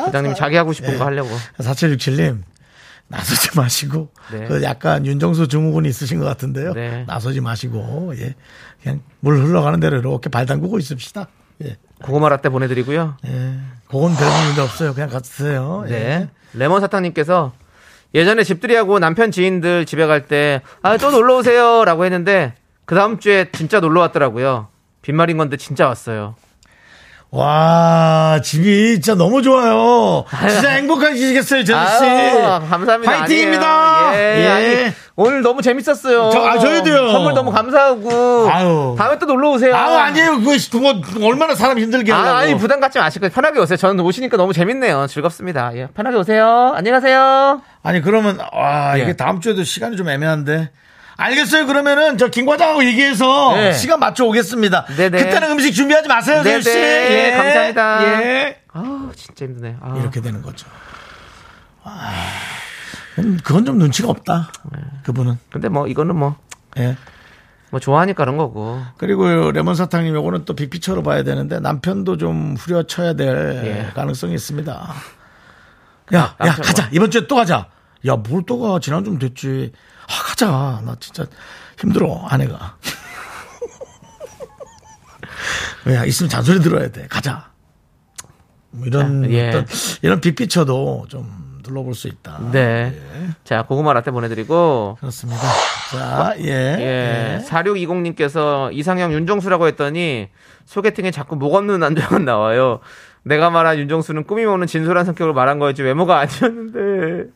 [0.06, 1.30] 부장님 자기 하고 싶은 거 하려고.
[1.60, 2.44] 4767님
[3.08, 4.46] 나서지 마시고 네.
[4.46, 6.74] 그 약간 윤정수 증후군이 있으신 것 같은데요.
[6.74, 7.06] 네.
[7.08, 8.36] 나서지 마시고 예
[8.84, 11.28] 그냥 물 흘러가는 대로 이렇게 발 담그고 있읍시다.
[11.64, 13.16] 예, 고구마 라떼 보내드리고요.
[13.28, 13.60] 예.
[13.88, 14.94] 그건 별 문제 없어요.
[14.94, 15.84] 그냥 갔으세요.
[15.88, 15.92] 예.
[15.92, 16.30] 네.
[16.54, 17.54] 레몬 사탕님께서
[18.14, 21.86] 예전에 집들이하고 남편 지인들 집에 갈 때, 아, 또 놀러 오세요.
[21.86, 22.54] 라고 했는데,
[22.86, 24.68] 그 다음 주에 진짜 놀러 왔더라고요.
[25.04, 26.36] 빈말인 건데 진짜 왔어요.
[27.32, 30.26] 와 집이 진짜 너무 좋아요.
[30.50, 32.04] 진짜 행복하시겠어요, 제수 씨.
[32.06, 33.02] 아유, 감사합니다.
[33.12, 34.12] 파이팅입니다.
[34.16, 34.48] 예, 예.
[34.48, 36.32] 아니, 오늘 너무 재밌었어요.
[36.32, 37.12] 저- 아, 저희도요.
[37.12, 38.50] 선물 너무 감사하고.
[38.50, 38.96] 아유.
[38.98, 39.76] 다음에 또 놀러 오세요.
[39.76, 40.40] 아, 아니에요.
[40.40, 42.30] 그거 그거 얼마나 사람 힘들게 하려고.
[42.32, 43.78] 아, 아니, 부담 갖지 마시고 편하게 오세요.
[43.78, 45.06] 저는 오시니까 너무 재밌네요.
[45.08, 45.72] 즐겁습니다.
[45.76, 46.74] 예, 편하게 오세요.
[46.76, 47.62] 안녕히 가세요.
[47.84, 49.04] 아니 그러면 아 예.
[49.04, 50.72] 이게 다음 주에도 시간이 좀 애매한데
[51.20, 53.74] 알겠어요 그러면은 저 김 과장하고 얘기해서 네.
[53.74, 55.24] 시간 맞춰 오겠습니다 네네.
[55.24, 56.62] 그때는 음식 준비하지 마세요 네네.
[56.62, 58.04] 씨 예, 감사합니다.
[58.24, 58.62] 예.
[58.72, 59.78] 아, 진짜 힘드네.
[59.82, 59.98] 아.
[60.00, 60.68] 이렇게 되는 거죠
[61.84, 62.12] 아,
[63.16, 64.80] 그건- 그건 좀 눈치가 없다 네.
[65.04, 66.36] 그분은 근데 뭐, 이거는 뭐,
[66.78, 66.96] 예.
[67.72, 68.82] 뭐 좋아하니까 그런 거고.
[68.98, 73.92] 그리고 레몬 사탕님 요거는 또 빅피처로 봐야 되는데 남편도 좀 후려쳐야 될 예.
[73.94, 74.94] 가능성이 있습니다
[76.14, 76.92] 야, 야 가자 뭐.
[76.94, 77.68] 이번 주에 또 가자
[78.06, 79.72] 야 뭘 또가 지난 좀 됐지
[80.08, 81.26] 아 가자 나 진짜
[81.80, 82.78] 힘들어 아내가
[85.94, 87.50] 야 있으면 잔소리 들어야 돼 가자
[88.72, 89.50] 뭐 이런 자, 예.
[89.50, 89.66] 어떤
[90.02, 92.98] 이런 빅피처도 좀 눌러볼 수 있다 네.
[93.44, 94.98] 자, 고구마 라떼 보내드리고.
[95.00, 95.42] 그렇습니다
[95.92, 97.46] 자예 예.
[97.46, 100.30] 4620님께서 이상형 윤정수라고 했더니
[100.66, 102.80] 소개팅에 자꾸 목 없는 남자가 나와요.
[103.24, 107.30] 내가 말한 윤정수는 꾸밈 없는 진솔한 성격을 말한 거였지 외모가 아니었는데.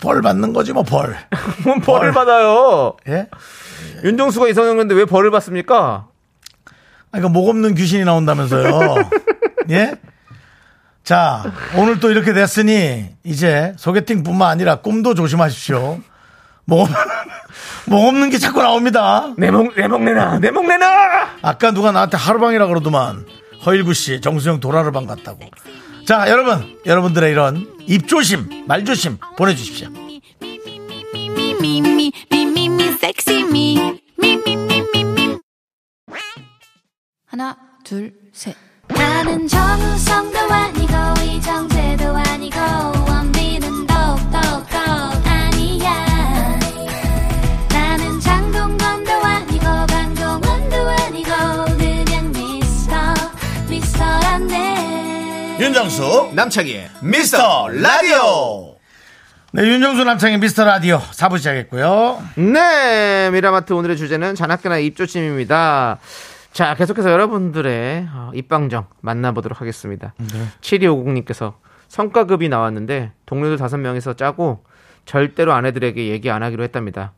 [0.00, 1.16] 벌 받는 거지 뭐 벌
[1.64, 2.96] 뭔 벌을 받아요.
[3.08, 3.28] 예?
[4.04, 6.06] 윤정수가 이상형인데 왜 벌을 받습니까?
[7.12, 8.96] 아니, 그목 없는 귀신이 나온다면서요.
[9.70, 9.94] 예?
[11.02, 15.98] 자, 오늘 또 이렇게 됐으니, 이제 소개팅 뿐만 아니라 꿈도 조심하십시오.
[16.66, 16.88] 목,
[17.88, 19.34] 목 없는 게 자꾸 나옵니다.
[19.36, 20.38] 내 목, 내목 내놔!
[20.38, 20.86] 내목 내놔!
[21.42, 23.26] 아까 누가 나한테 하루방이라 그러더만,
[23.66, 25.40] 허일구 씨, 정수영 도라르방 같다고.
[26.10, 29.86] 자, 여러분, 여러분들의 이런 입조심, 말조심 보내주십시오.
[37.26, 38.56] 하나, 둘, 셋.
[38.88, 43.09] 나는 정우성도 아니고 이정재도 아니고
[55.60, 58.76] 윤정수, 남창희의 미스터 라디오.
[59.52, 62.22] 네, 윤정수 남창의 미스터 라디오 4부 시작했고요.
[62.36, 65.98] 네, 미라마트 오늘의 주제는 잔학교나 입조심입니다.
[66.54, 70.14] 자, 계속해서 여러분들의 어, 입방정 만나보도록 하겠습니다.
[70.62, 71.52] 7250님께서
[71.88, 74.64] 성과급이 나왔는데 동료들 다섯 명이서 짜고
[75.04, 77.12] 절대로 아내들에게 얘기 안 하기로 했답니다.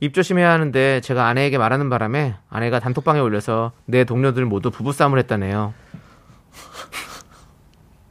[0.00, 5.74] 입조심해야 하는데 제가 아내에게 말하는 바람에 아내가 단톡방에 올려서 내 동료들 모두 부부싸움을 했다네요.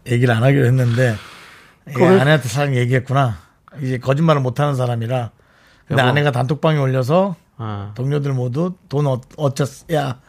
[0.08, 1.16] 얘기를 안 하기로 했는데
[1.90, 3.38] 얘 그걸- 아내한테 사랑 얘기했구나.
[3.82, 5.32] 이제 거짓말을 못하는 사람이라.
[5.88, 6.10] 근데 여보.
[6.10, 10.20] 아내가 단톡방에 올려서 아, 동료들 모두 돈 어, 어쩌 야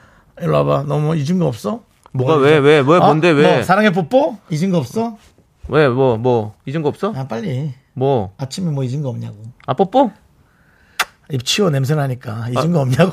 [0.40, 0.84] 일로 와봐.
[0.84, 1.82] 너뭐 잊은 거 없어?
[2.12, 3.54] 뭐가 왜, 왜, 왜, 아, 뭔데, 왜?
[3.54, 5.16] 뭐 사랑의 뽀뽀 잊은 거 없어?
[5.68, 7.12] 왜, 뭐, 뭐, 잊은 거 없어?
[7.16, 9.36] 아 빨리 뭐, 아침에 뭐 잊은 거 없냐고.
[9.66, 10.12] 아, 뽀뽀?
[11.30, 13.12] 입 치워 냄새 나니까 잊은 거 없냐고.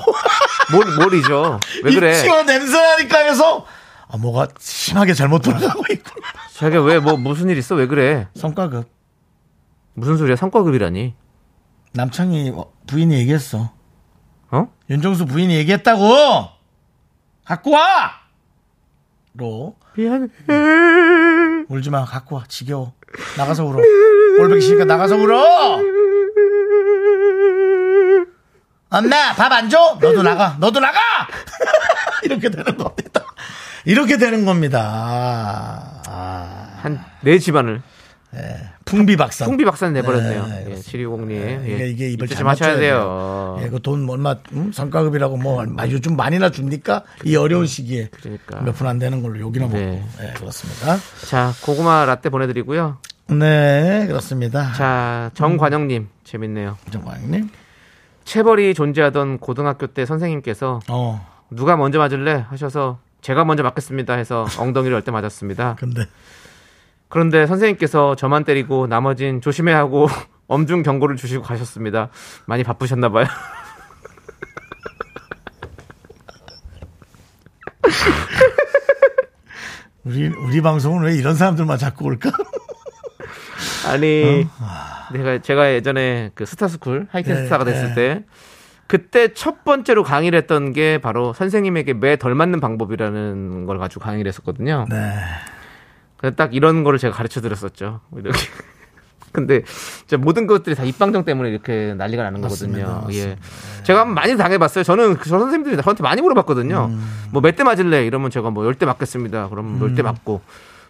[0.71, 1.59] 뭘, 뭘 잊어?
[1.83, 2.11] 왜 그래?
[2.11, 3.65] 입 치워 냄새 나니까 해서
[4.13, 6.27] 아 뭐가 심하게 잘못 돌아가고 있구나.
[6.53, 7.75] 자기 왜, 뭐, 무슨 일 있어?
[7.75, 8.27] 왜 그래?
[8.35, 8.89] 성과급
[9.93, 10.35] 무슨 소리야?
[10.35, 11.15] 성과급이라니.
[11.93, 12.53] 남창희
[12.87, 13.71] 부인이 얘기했어.
[14.51, 14.67] 어?
[14.89, 16.03] 윤정수 부인이 얘기했다고.
[17.45, 18.11] 갖고 와.
[19.33, 20.27] 로 미안해.
[21.69, 22.03] 울지 마.
[22.03, 22.43] 갖고 와.
[22.49, 22.93] 지겨워.
[23.37, 23.79] 나가서 울어.
[24.37, 25.79] 꼴보기 싫으니까 나가서 울어.
[28.89, 29.97] 엄마 밥 안 줘?
[30.01, 30.57] 너도 나가.
[30.59, 30.99] 너도 나가.
[32.23, 33.00] 이렇게 되는 겁니다.
[33.85, 36.01] 이렇게 되는 겁니다.
[36.07, 37.81] 아, 한, 내 집안을
[38.85, 39.47] 풍비 박산.
[39.47, 40.47] 풍비 박산 내버렸네요.
[40.47, 41.09] 네, 예, 그렇습니다.
[41.09, 41.63] 7260님.
[41.63, 43.59] 그러니까 이게 입을 잘좀 하셔야 맞춰야 돼요.
[43.61, 44.71] 예, 그돈 얼마 음?
[44.71, 47.03] 성과급이라고 뭐 얼마 요즘 많이나 줍니까?
[47.25, 48.61] 이 어려운 시기에 그러니까.
[48.61, 50.03] 몇푼안 되는 걸로 욕이나 먹고 네.
[50.19, 50.97] 네, 그렇습니다.
[51.27, 52.97] 자, 고구마 라떼 보내드리고요.
[53.29, 54.73] 네 그렇습니다.
[54.73, 56.09] 자, 정관영님.
[56.23, 56.77] 재밌네요.
[56.91, 57.49] 정광님,
[58.23, 62.45] 체벌이 존재하던 고등학교 때 선생님께서 어 누가 먼저 맞을래?
[62.49, 65.75] 하셔서 제가 먼저 맞겠습니다 해서 엉덩이를 열 때 맞았습니다.
[65.79, 66.05] 근데
[67.07, 70.07] 그런데 선생님께서 저만 때리고 나머진 조심해 하고
[70.47, 72.09] 엄중 경고를 주시고 가셨습니다.
[72.45, 73.25] 많이 바쁘셨나 봐요.
[80.03, 82.31] 우리 우리 방송은 왜 이런 사람들만 자꾸 올까?
[83.87, 85.13] 아니 어?
[85.13, 87.95] 내가 제가 예전에 그 스타스쿨 하이틴 네, 스타가 됐을 네.
[87.95, 88.23] 때
[88.91, 94.27] 그때 첫 번째로 강의를 했던 게 바로 선생님에게 매 덜 맞는 방법이라는 걸 가지고 강의를
[94.27, 94.85] 했었거든요.
[94.89, 95.13] 네.
[96.17, 98.01] 그래서 딱 이런 거를 제가 가르쳐 드렸었죠.
[98.17, 98.37] 이렇게.
[99.31, 99.61] 근데
[99.99, 102.85] 진짜 모든 것들이 다 입방정 때문에 이렇게 난리가 나는 거거든요.
[102.85, 103.07] 맞습니다.
[103.29, 103.37] 예.
[103.83, 104.83] 제가 많이 당해봤어요.
[104.83, 106.87] 저는 그 선생님들이 저한테 많이 물어봤거든요.
[106.91, 107.29] 음.
[107.31, 108.05] 뭐몇 대 맞을래?
[108.05, 109.47] 이러면 제가 뭐 열 대 맞겠습니다.
[109.47, 110.41] 그러면 열대 맞고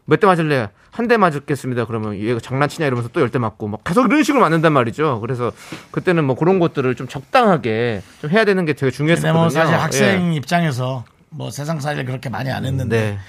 [0.05, 0.69] 몇 대 맞을래?
[0.91, 1.85] 한 대 맞겠습니다.
[1.85, 5.19] 그러면 얘가 장난치냐 이러면서 또 열 대 맞고 막 계속 이런 식으로 맞는단 말이죠.
[5.21, 5.51] 그래서
[5.91, 9.33] 그때는 뭐 그런 것들을 좀 적당하게 좀 해야 되는 게 되게 중요했었거든요.
[9.39, 10.37] 뭐 사실 학생 예.
[10.37, 13.19] 입장에서 뭐 세상 살이를 그렇게 많이 안 했는데 네.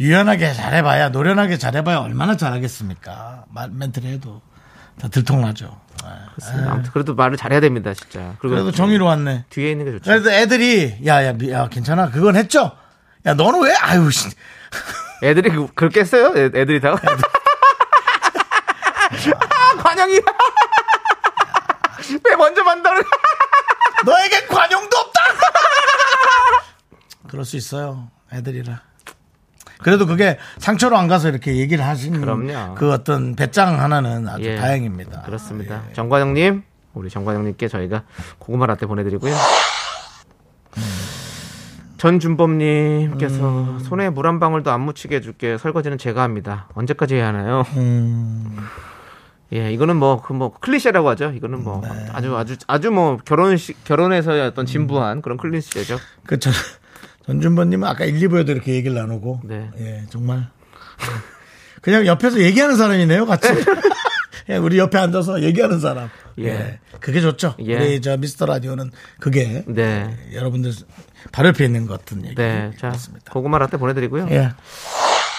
[0.00, 3.44] 유연하게 잘해봐야 노련하게 잘해봐야 얼마나 잘하겠습니까?
[3.50, 4.40] 말 멘트를 해도
[5.00, 5.80] 다 들통나죠.
[6.02, 6.68] 네.
[6.68, 8.34] 아무튼 그래도 말을 잘해야 됩니다, 진짜.
[8.40, 9.44] 그래도 정의로 왔네.
[9.48, 10.10] 뒤에 있는 게 좋죠.
[10.10, 12.72] 그래도 애들이 야야 야, 괜찮아 그건 했죠.
[13.26, 14.28] 야 너는 왜 아유 씨.
[15.22, 16.32] 애들이 그, 그렇게 했어요?
[16.36, 16.94] 애, 애들이 다?
[16.94, 16.96] 아,
[19.82, 20.20] 관영이!
[22.24, 23.02] 왜 먼저 만다는
[24.04, 25.20] 너에게 관용도 없다.
[27.28, 28.10] 그럴 수 있어요.
[28.32, 28.80] 애들이라.
[29.82, 32.74] 그래도 그게 상처로 안 가서 이렇게 얘기를 하신 그럼요.
[32.74, 34.56] 그 어떤 배짱 하나는 아주 예.
[34.56, 35.22] 다행입니다.
[35.22, 35.82] 그렇습니다.
[35.92, 36.62] 정관영님,
[36.94, 38.04] 우리 정관영님께 저희가
[38.38, 39.34] 고구마 라떼 보내드리고요.
[42.02, 46.68] 전준범님께서 손에 물 한 방울도 안 묻히게 해줄게 설거지는 제가 합니다.
[46.74, 47.64] 언제까지 해야 하나요?
[49.54, 51.32] 예, 이거는 뭐, 그 뭐, 클리셰라고 하죠.
[51.36, 51.82] 이거는 뭐,
[52.12, 55.98] 아주, 아주, 아주 뭐, 결혼식, 결혼에서의 어떤 진부한 그런 클리셰죠.
[56.24, 56.54] 그 전,
[57.26, 59.70] 전준범님은 아까 1, 2부에도 이렇게 얘기를 나누고 네.
[59.78, 60.48] 예 정말
[61.80, 63.48] 그냥 옆에서 얘기하는 사람이네요 같이
[64.48, 66.80] 예, 우리 옆에 앉아서 얘기하는 사람 예, 예.
[67.00, 67.76] 그게 좋죠 예.
[67.76, 68.90] 우리 저 미스터 라디오는
[69.20, 70.16] 그게 네.
[70.32, 70.72] 예, 여러분들
[71.48, 72.70] 옆에 있는 것 같은 얘기 네.
[72.78, 74.28] 자, 그렇습니다 고구마 라떼 보내드리고요.
[74.30, 74.50] 예.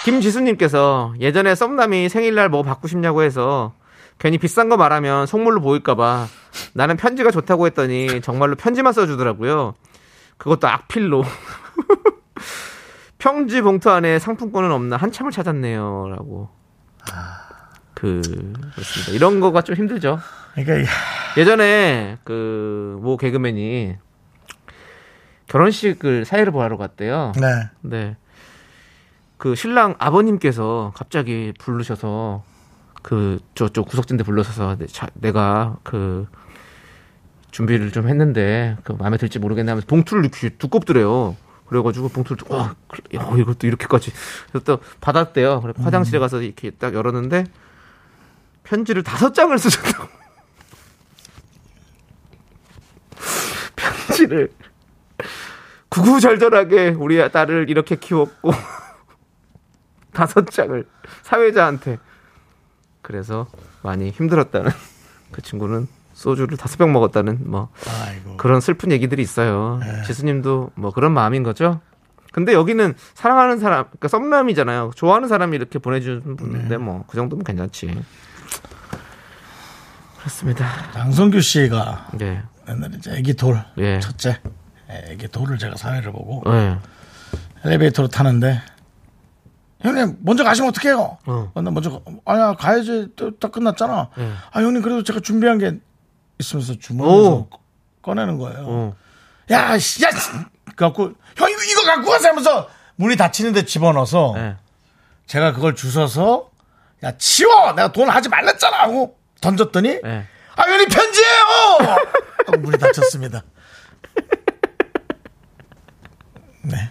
[0.04, 3.74] 김지수님께서 예전에 썸남이 생일날 뭐 받고 싶냐고 해서
[4.18, 6.26] 괜히 비싼 거 말하면 속물로 보일까봐
[6.74, 9.74] 나는 편지가 좋다고 했더니 정말로 편지만 써주더라고요.
[10.36, 11.24] 그것도 악필로.
[13.18, 16.08] 평지 봉투 안에 상품권은 없나 한참을 찾았네요.
[16.10, 16.50] 라고.
[17.94, 18.20] 그,
[18.74, 19.12] 그렇습니다.
[19.12, 20.18] 이런 거가 좀 힘들죠.
[20.54, 20.90] 그러니까
[21.38, 23.96] 예전에 그모 개그맨이
[25.48, 27.32] 결혼식을 사회를 보러 갔대요.
[27.36, 27.68] 네.
[27.82, 28.16] 네.
[29.36, 32.44] 그 신랑 아버님께서 갑자기 부르셔서
[33.02, 36.26] 그 저쪽 구석진데 불러서서 내- 내가 그
[37.50, 41.36] 준비를 좀 했는데 그 마음에 들지 모르겠네 하면서 봉투를 이렇게 두껍더래요.
[41.66, 44.12] 그래가지고 봉투를 또, 와, 그래, 야, 이것도 이렇게까지.
[44.50, 45.60] 그래서 또 받았대요.
[45.60, 47.44] 그래 화장실에 가서 이렇게 딱 열었는데
[48.64, 50.08] 편지를 다섯 장을 쓰셨다고.
[53.76, 54.50] 편지를
[55.94, 58.50] 구구절절하게 우리 딸을 이렇게 키웠고
[60.12, 60.84] 다섯 장을
[61.22, 61.98] 사회자한테
[63.00, 63.46] 그래서
[63.82, 64.72] 많이 힘들었다는
[65.30, 67.68] 그 친구는 소주를 다섯 병 먹었다는 뭐
[68.06, 69.80] 아이고 그런 슬픈 얘기들이 있어요.
[70.06, 71.80] 지수님도 뭐 그런 마음인 거죠.
[72.32, 74.92] 근데 여기는 사랑하는 사람, 그러니까 썸남이잖아요.
[74.96, 77.96] 좋아하는 사람이 이렇게 보내주는 분인데 뭐그 정도면 괜찮지.
[80.18, 80.66] 그렇습니다.
[80.92, 84.00] 장성규 씨가 네, 옛날에 이제 애기 돌 예.
[84.00, 84.40] 첫째
[84.94, 86.78] 예, 애기 돌을 제가 사회를 보고 네.
[87.64, 88.60] 엘리베이터로 타는데
[89.80, 91.18] 형님 먼저 가시면 어떡해요?
[91.26, 91.52] 어.
[91.54, 94.10] 어, 나 먼저 가- 아야 가야지 또, 딱 끝났잖아.
[94.18, 94.32] 예.
[94.52, 95.78] 아 형님 그래도 제가 준비한 게
[96.38, 97.48] 있으면서 주머니에서 오.
[98.02, 98.64] 꺼내는 거예요.
[98.66, 98.96] 어.
[99.50, 100.30] 야, 씨, 야, 씨.
[100.76, 104.56] 그래갖고 형 이거 갖고 가세요 하면서 문이 닫히는데 집어넣어서 네.
[105.26, 106.50] 제가 그걸 주워서
[107.02, 110.26] 야 치워 내가 돈 하지 말랬잖아 하고 던졌더니 네.
[110.56, 111.98] 아 형님 편지예요
[112.46, 113.42] 하고 문이 닫혔습니다.
[116.64, 116.90] 네.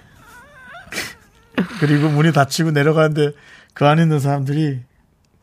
[1.79, 3.31] 그리고 문이 닫히고 내려가는데
[3.73, 4.81] 그 안에 있는 사람들이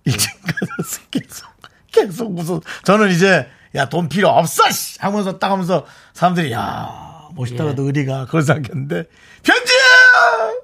[0.07, 1.49] 1층 가서 계속
[1.93, 4.99] 계속 무슨 저는 이제 야 돈 필요 없어 씨!
[5.01, 9.05] 하면서 딱 하면서 사람들이 야 멋있다가도 의리가 그걸 생각했는데
[9.43, 10.61] 편지예요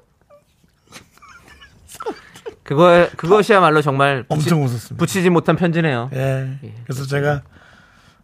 [2.64, 4.96] 그거 그것이야말로 정말 붙이, 엄청 웃었습니다.
[4.96, 6.10] 붙이지 못한 편지네요.
[6.14, 6.58] 예.
[6.84, 7.42] 그래서 제가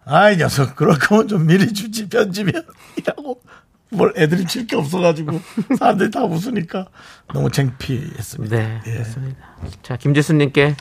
[0.05, 2.67] 아이 녀석 그럴 거면 좀 미리 주지 편지면
[2.97, 3.41] 이라고
[3.93, 5.41] 뭘 애들이 칠 게 없어가지고
[5.79, 6.87] 사람들이 다 웃으니까
[7.33, 8.57] 너무 창피했습니다.
[8.57, 8.93] 네, 예.
[8.93, 9.39] 그렇습니다.
[9.83, 10.77] 자, 김지수님께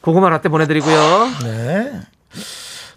[0.00, 1.28] 고구마 라떼 보내드리고요.
[1.44, 2.00] 네.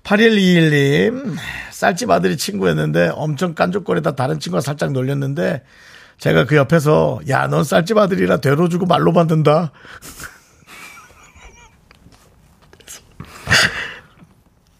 [0.03, 1.35] 8121님,
[1.71, 5.63] 쌀집 아들이 친구였는데 엄청 깐족거리다 다른 친구가 살짝 놀렸는데
[6.17, 9.71] 제가 그 옆에서 야, 넌 쌀집 아들이라 되로 주고 말로 받는다.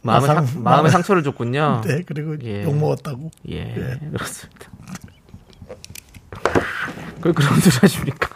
[0.04, 1.82] 마음에, 마상, 상, 마음에 상처를 줬군요.
[1.88, 2.64] 네, 그리고 예.
[2.64, 3.32] 욕 먹었다고.
[3.49, 3.99] 예, 예.
[4.12, 4.70] 그렇습니다.
[7.22, 8.30] 그 그런 소리 하십니까?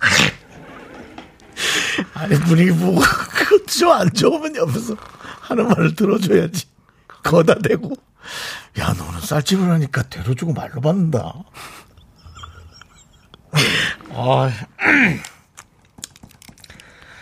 [2.14, 3.00] 아니 분위기 보고
[3.66, 4.96] 좀안 좋으면 옆에서
[5.40, 6.66] 하는 말을 들어줘야지.
[7.22, 7.94] 거다 대고
[8.78, 11.44] 야 너는 쌀집을 하니까 대로 주고 말로 받는다.
[14.10, 14.50] 아.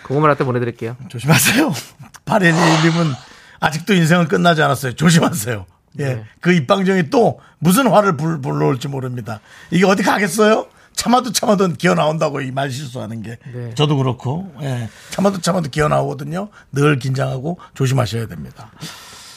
[0.04, 0.96] 고구마 라떼 보내드릴게요.
[1.08, 1.72] 조심하세요.
[2.26, 3.14] 8111님은
[3.60, 4.92] 아직도 인생은 끝나지 않았어요.
[4.94, 5.66] 조심하세요.
[6.00, 6.04] 예.
[6.04, 6.24] 네.
[6.40, 9.40] 그 입방정이 또 무슨 화를 불, 불러올지 모릅니다.
[9.70, 10.66] 이게 어디 가겠어요?
[10.94, 13.38] 참아도 참아도 기어 나온다고 이 말 실수하는 게.
[13.52, 13.74] 네.
[13.74, 14.88] 저도 그렇고, 예.
[15.10, 16.48] 참아도 참아도 기어 나오거든요.
[16.72, 18.70] 늘 긴장하고 조심하셔야 됩니다.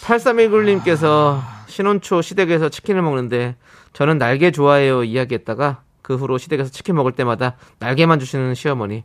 [0.04, 3.56] 8319님께서 신혼초 시댁에서 치킨을 먹는데
[3.94, 9.04] 저는 날개 좋아해요 이야기했다가 그 후로 시댁에서 치킨 먹을 때마다 날개만 주시는 시어머니.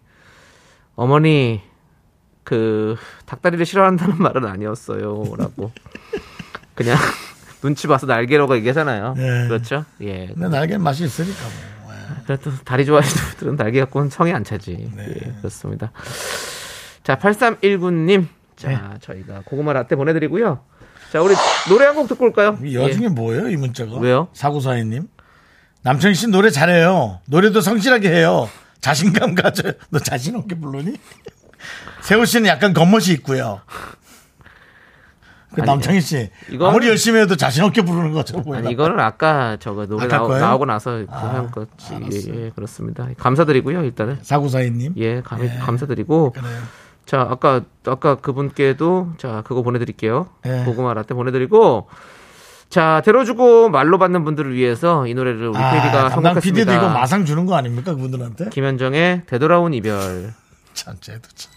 [0.96, 1.60] 어머니
[2.44, 5.72] 그 닭다리를 싫어한다는 말은 아니었어요라고
[6.74, 6.96] 그냥
[7.62, 9.14] 눈치 봐서 날개라고 얘기하잖아요.
[9.16, 9.48] 네.
[9.48, 9.84] 그렇죠?
[10.00, 10.26] 예.
[10.26, 11.38] 근데 날개는 맛이 있으니까
[11.84, 11.94] 뭐.
[11.94, 12.22] 예.
[12.26, 14.90] 그래도 다리 좋아하시는 분들은 날개 갖고는 성이 안 차지.
[14.96, 15.06] 네.
[15.08, 15.92] 예, 그렇습니다.
[17.04, 18.26] 자, 8319님.
[18.56, 18.78] 자, 네.
[19.00, 20.60] 저희가 고구마 라떼 보내드리고요.
[21.12, 21.34] 자, 우리
[21.68, 22.58] 노래 한 곡 듣고 올까요?
[22.64, 23.92] 이 여중에 뭐예요, 이 문자가?
[23.96, 24.00] 예.
[24.00, 24.28] 왜요?
[24.32, 25.08] 사구사이님.
[25.82, 27.20] 남창희 씨 노래 잘해요.
[27.26, 28.48] 노래도 성실하게 해요.
[28.82, 29.72] 자신감 가져요.
[29.88, 30.96] 너 자신 없게 부르니?
[32.02, 33.62] 세호 씨는 약간 겉멋이 있고요.
[35.54, 38.22] 그 아니, 남창희 씨 이거는- 아무리 열심히 해도 자신 없게 부르는.
[38.54, 40.28] 아니, 이거는 아까 저거 노래 나오?
[40.28, 41.70] 나오고 나서 그 아, 한 거지.
[42.30, 43.06] 예, 예, 그렇습니다.
[43.18, 44.18] 감사드리고요, 일단은.
[44.22, 44.94] 사구사이님.
[44.96, 46.32] 예, 감, 감사드리고.
[46.32, 46.58] 그래요.
[47.04, 50.28] 자, 아까, 아까 그분께도, 자, 그거 보내드릴게요.
[50.46, 50.62] 예.
[50.64, 51.88] 고구마 라떼 보내드리고.
[52.72, 56.72] 자, 데려주고 말로 받는 분들을 위해서 이 노래를 우리 아, PD가 담당 PD도.
[56.72, 58.48] 이거 마상 주는 거 아닙니까 그분들한테?
[58.48, 60.32] 김현정의 되돌아온 이별.
[60.72, 61.52] 참, 쟤도 참.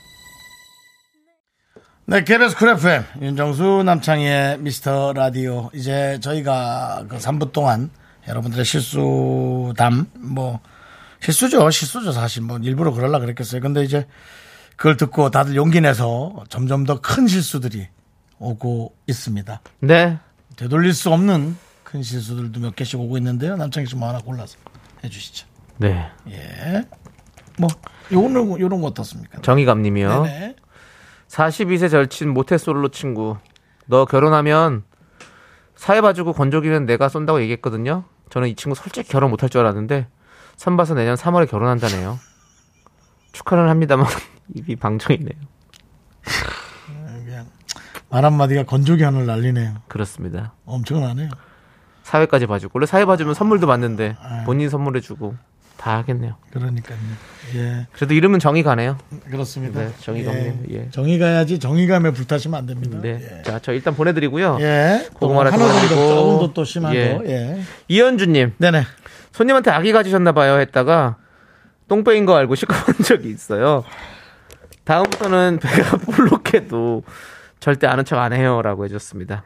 [2.07, 7.89] 네, KBS 쿨 FM 윤정수 남창희의 미스터 라디오 이제 저희가 그 3부 동안
[8.27, 10.59] 여러분들의 실수담 뭐
[11.21, 14.05] 실수죠 실수죠 사실 뭐 일부러 그러려 그랬겠어요 근데 이제
[14.75, 17.87] 그걸 듣고 다들 용기 내서 점점 더 큰 실수들이
[18.37, 20.19] 오고 있습니다 네.
[20.57, 24.57] 되돌릴 수 없는 큰 실수들도 몇 개씩 오고 있는데요 남창희 씨뭐 하나 골라서
[25.03, 25.47] 해주시죠
[25.77, 26.09] 네.
[26.29, 26.85] 예.
[27.57, 27.69] 뭐
[28.11, 29.41] 요런 요런 거 어떻습니까?
[29.41, 30.23] 정희감님이요.
[30.23, 30.55] 네네.
[31.27, 33.37] 42세 절친 모태솔로 친구.
[33.87, 34.83] 너 결혼하면
[35.75, 38.05] 사회 봐주고 건조기는 내가 쏜다고 얘기했거든요.
[38.29, 40.07] 저는 이 친구 솔직히 결혼 못할 줄 알았는데
[40.55, 42.19] 선 봐서 내년 3월에 결혼한다네요.
[43.31, 44.07] 축하는 합니다만
[44.55, 45.35] 입이 방정이네요.
[48.15, 49.73] 말 한마디가 건조기 하늘 날리네요.
[49.89, 50.53] 그렇습니다.
[50.63, 51.27] 엄청나네요.
[52.03, 55.35] 사회까지 봐주고 원래 사회 봐주면 선물도 받는데 본인 선물해주고
[55.75, 56.37] 다 하겠네요.
[56.51, 56.97] 그러니까요.
[57.55, 57.87] 예.
[57.91, 58.97] 그래도 이름은 정이 가네요.
[59.29, 59.81] 그렇습니다.
[59.81, 60.89] 네, 정의감님, 예.
[60.91, 62.99] 정의 가야지 정의감에 불타시면 안 됩니다.
[63.01, 63.41] 네.
[63.43, 64.59] 자, 저 일단 보내드리고요.
[64.61, 65.09] 예.
[65.11, 66.15] 또 고구마를 하나 정도 도와드리고.
[66.15, 67.15] 조금 더또 심한 예.
[67.15, 67.25] 거.
[67.25, 67.61] 예.
[67.89, 68.83] 이현주님, 네네.
[69.33, 71.17] 손님한테 아기 가지셨나봐요 했다가
[71.89, 73.83] 똥배인 거 알고 시커먼 적이 있어요.
[74.85, 77.03] 다음부터는 배가 볼록해도
[77.65, 79.41] 절대 아는 척 안 해요라고 해줬습니다.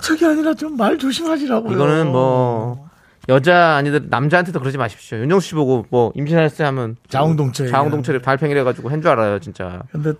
[0.00, 1.72] 저기 아니라 좀 말 조심하시라고요.
[1.72, 2.88] 이거는 뭐
[3.28, 5.18] 여자 아니들 남자한테도 그러지 마십시오.
[5.18, 9.82] 윤정수 씨 보고 뭐 임신할 때 하면 자웅동체 자웅동체를 달팽이래 가지고 한 줄 알아요 진짜.
[9.90, 10.12] 근데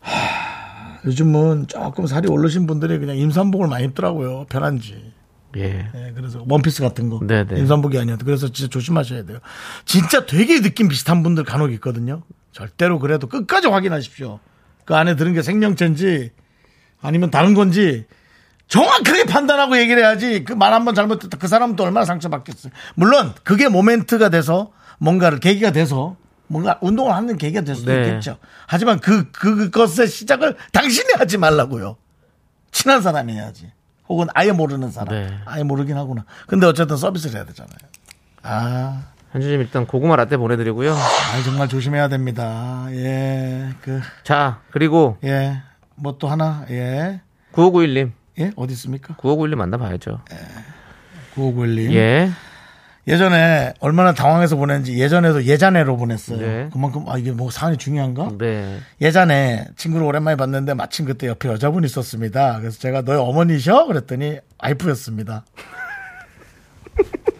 [0.00, 4.46] 하, 요즘은 조금 살이 오르신 분들이 그냥 임산복을 많이 입더라고요.
[4.48, 5.12] 편한지.
[5.58, 5.90] 예.
[5.94, 7.20] 예, 그래서 원피스 같은 거.
[7.20, 7.60] 네네.
[7.60, 8.24] 임산복이 아니어도.
[8.24, 9.40] 그래서 진짜 조심하셔야 돼요.
[9.84, 12.22] 진짜 되게 느낌 비슷한 분들 간혹 있거든요.
[12.52, 14.40] 절대로 그래도 끝까지 확인하십시오.
[14.84, 16.30] 그 안에 들은 게 생명체인지
[17.00, 18.06] 아니면 다른 건지
[18.68, 22.72] 정확하게 판단하고 얘기를 해야지 그 말 한 번 잘못했다 그 사람은 또 얼마나 상처받겠어요.
[22.94, 26.16] 물론 그게 모멘트가 돼서 뭔가를 계기가 돼서
[26.46, 28.06] 뭔가 운동을 하는 계기가 될 수도 네.
[28.06, 28.38] 있겠죠.
[28.66, 31.96] 하지만 그, 그것의 시작을 당신이 하지 말라고요.
[32.70, 33.70] 친한 사람이 해야지.
[34.08, 35.14] 혹은 아예 모르는 사람.
[35.14, 35.38] 네.
[35.46, 36.24] 아예 모르긴 하구나.
[36.46, 37.78] 근데 어쨌든 서비스를 해야 되잖아요.
[38.42, 39.02] 아,
[39.34, 40.92] 현주님 일단 고구마 라떼 보내드리고요.
[40.92, 42.86] 아 정말 조심해야 됩니다.
[42.92, 45.60] 예, 그, 자 그리고 예,
[45.96, 47.20] 뭐 또 하나, 예,
[47.52, 49.14] 9591님, 예, 어디 있습니까?
[49.16, 50.20] 9591님 만나봐야죠.
[51.34, 51.92] 9591님.
[51.94, 52.30] 예.
[53.06, 56.38] 예전에 얼마나 당황해서 보냈는지 예전에도 예전에로 보냈어요.
[56.38, 56.70] 네.
[56.72, 58.30] 그만큼, 아, 이게 뭐 사안이 중요한가?
[58.38, 58.78] 네.
[59.02, 62.60] 예전에 친구를 오랜만에 봤는데 마침 그때 옆에 여자분이 있었습니다.
[62.60, 63.86] 그래서 제가 너희 어머니셔?
[63.88, 65.44] 그랬더니 와이프였습니다.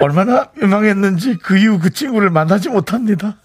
[0.00, 3.36] 얼마나 유명했는지 그 이후 그 친구를 만나지 못합니다.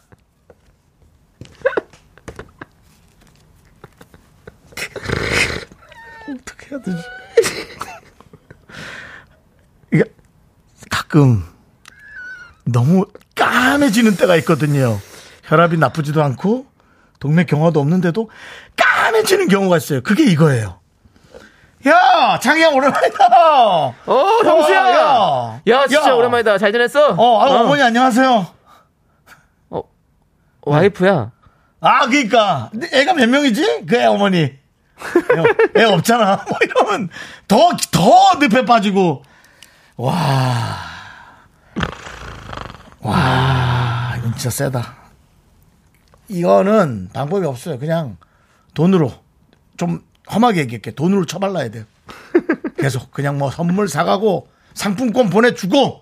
[6.30, 6.98] 어떻게 해야 되지?
[9.94, 10.04] 이게
[10.90, 11.44] 가끔
[12.64, 15.00] 너무 까매지는 때가 있거든요.
[15.44, 16.66] 혈압이 나쁘지도 않고
[17.20, 18.30] 동네 경화도 없는데도
[18.78, 20.02] 까매지는 경우가 있어요.
[20.02, 20.80] 그게 이거예요.
[21.88, 23.28] 야, 장이야, 오랜만이다.
[24.08, 24.90] 어, 형수야.
[24.90, 26.14] 야, 야, 진짜 야.
[26.16, 26.58] 오랜만이다.
[26.58, 27.10] 잘 지냈어?
[27.16, 28.48] 어, 아, 어머니 안녕하세요.
[30.64, 31.32] 와이프야.
[31.82, 32.72] 아, 그니까.
[32.92, 33.86] 애가 몇 명이지?
[33.86, 34.38] 그 애 어머니.
[34.40, 34.58] 애,
[35.78, 36.44] 애 없잖아.
[36.50, 37.10] 뭐 이러면
[37.48, 39.24] 더, 더 늪에 빠지고.
[39.98, 40.14] 와.
[43.02, 44.96] 와, 이건 진짜 세다.
[46.30, 47.78] 이거는 방법이 없어요.
[47.78, 48.18] 그냥
[48.74, 49.12] 돈으로.
[49.78, 50.92] 좀 험하게 얘기할게.
[50.92, 51.84] 돈으로 처발라야 돼요.
[52.78, 53.12] 계속.
[53.12, 56.02] 그냥 뭐 선물 사가고 상품권 보내주고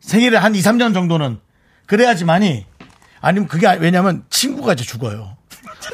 [0.00, 1.40] 생일에 한 2, 3년 정도는
[1.86, 2.66] 그래야지만이
[3.20, 5.36] 아니면 그게 왜냐면 친구가 이제 죽어요.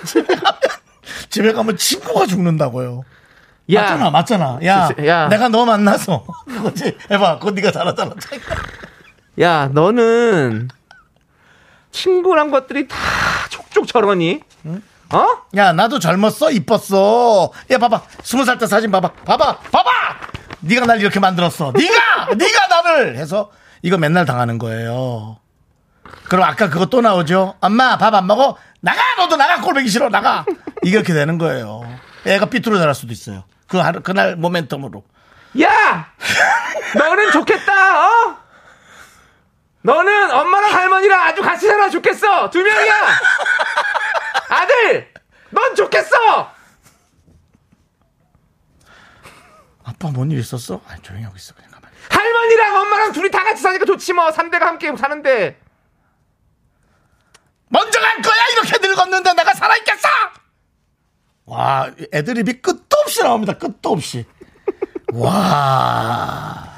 [0.05, 0.61] 집에 가면,
[1.31, 3.05] 집에 가면 친구가 죽는다고요.
[3.73, 3.81] 야.
[3.83, 4.59] 맞잖아, 맞잖아.
[4.65, 5.29] 야, 저- 야.
[5.29, 6.97] 내가 너 만나서 그거지.
[7.11, 8.15] 해봐, 그거 네가 잘하잖아.
[9.41, 10.69] 야, 너는
[11.91, 12.97] 친구란 것들이 다
[13.51, 14.41] 촉촉 저러니?
[15.13, 15.27] 어?
[15.57, 17.51] 야, 나도 젊었어, 이뻤어.
[17.71, 19.91] 야, 봐봐, 스무 살 때 사진 봐봐, 봐봐, 봐봐.
[20.61, 21.73] 네가 날 이렇게 만들었어.
[21.75, 23.51] 네가, 네가 나를 해서
[23.83, 25.39] 이거 맨날 당하는 거예요.
[26.29, 27.55] 그럼 아까 그거 또 나오죠.
[27.61, 28.57] 엄마 밥 안 먹어?
[28.81, 29.61] 나가, 너도 나가.
[29.61, 30.45] 꼴보기 싫어, 나가.
[30.83, 31.83] 이렇게 되는 거예요.
[32.27, 33.45] 애가 삐뚤어 자랄 수도 있어요.
[33.69, 35.03] 그 하루 그날 모멘텀으로.
[35.63, 36.07] 야!
[36.97, 38.37] 너는 좋겠다, 어?
[39.83, 42.51] 너는 엄마랑 할머니랑 아주 같이 살아 좋겠어!
[42.51, 42.95] 두 명이야!
[44.49, 45.13] 아들!
[45.51, 46.53] 넌 좋겠어!
[49.85, 50.81] 아빠 뭔 일 있었어?
[50.87, 51.95] 아, 조용히 하고 있어 그냥 가만히.
[52.11, 54.31] 할머니랑 엄마랑 둘이 다 같이 사니까 좋지 뭐.
[54.31, 55.61] 3대가 함께 사는데.
[57.69, 60.09] 먼저 갈 거야 이렇게 늙었는데 내가 살아있겠어
[61.47, 64.25] 와 애드립이 끝도 없이 나옵니다 끝도 없이
[65.13, 66.76] 와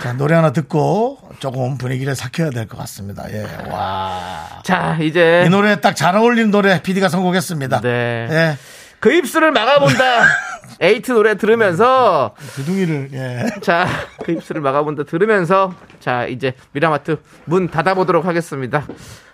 [0.00, 3.30] 자 노래 하나 듣고 조금 분위기를 삭혀야 될 것 같습니다.
[3.32, 7.80] 예와이 자, 이제 노래 딱 잘 어울리는 노래 PD가 선곡했습니다.
[7.80, 8.28] 네.
[8.30, 8.58] 예.
[9.00, 10.24] 그 입술을 막아본다.
[10.80, 12.34] 에이트 노래 들으면서.
[12.54, 13.60] 두둥이를 예.
[13.60, 13.86] 자,
[14.24, 15.74] 그 입술을 막아본다 들으면서.
[16.00, 18.86] 자, 이제 미라마트 문 닫아보도록 하겠습니다.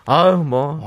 [0.06, 0.80] 아유, 뭐.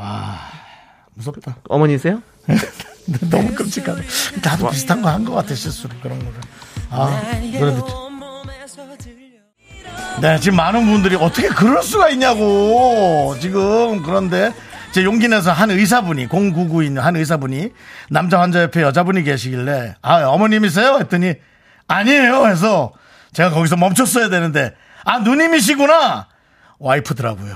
[1.13, 1.57] 무섭다.
[1.69, 2.21] 어머니세요?
[3.29, 4.01] 너무 끔찍하다.
[4.43, 6.33] 나도 비슷한 거 한 것 같아 실수로 그런 거를.
[6.91, 7.21] 아
[7.59, 8.08] 노래 듣죠
[10.21, 13.35] 네, 지금 많은 분들이 어떻게 그럴 수가 있냐고.
[13.39, 14.53] 지금 그런데
[14.91, 17.69] 제 용기 내서 한 의사분이 099 있는 한 의사분이
[18.09, 20.97] 남자 환자 옆에 여자분이 계시길래 아 어머님이세요?
[20.99, 21.35] 했더니
[21.87, 22.47] 아니에요.
[22.47, 22.91] 해서
[23.33, 24.73] 제가 거기서 멈췄어야 되는데
[25.05, 26.27] 아 누님이시구나.
[26.79, 27.55] 와이프더라고요.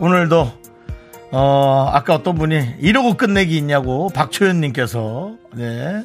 [0.00, 0.52] 오늘도
[1.30, 6.04] 어, 아까 어떤 분이 이러고 끝내기 있냐고 박초연님께서 네.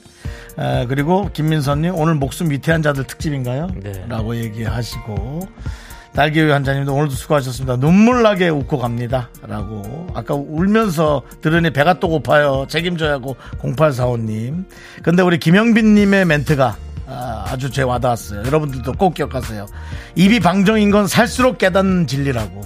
[0.58, 3.70] 에, 그리고 김민선님 오늘 목숨 위태한 자들 특집인가요?
[3.82, 4.06] 네.
[4.10, 5.48] 라고 얘기하시고
[6.14, 7.78] 딸기우유 한자님도 오늘도 수고하셨습니다.
[7.78, 9.30] 눈물 나게 웃고 갑니다.
[9.42, 12.66] 라고 아까 울면서 들으니 배가 또 고파요.
[12.70, 14.66] 책임져야고 0845님.
[15.02, 16.78] 근데 우리 김영빈님의 멘트가
[17.08, 18.44] 아, 아주 제 와닿았어요.
[18.46, 19.66] 여러분들도 꼭 기억하세요.
[20.16, 22.62] 입이 방정인 건 살수록 깨닫는 진리라고.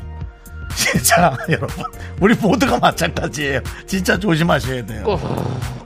[0.94, 1.86] 진짜 여러분
[2.20, 3.62] 우리 모두가 마찬가지예요.
[3.88, 5.04] 진짜 조심하셔야 돼요.
[5.04, 5.20] 꼭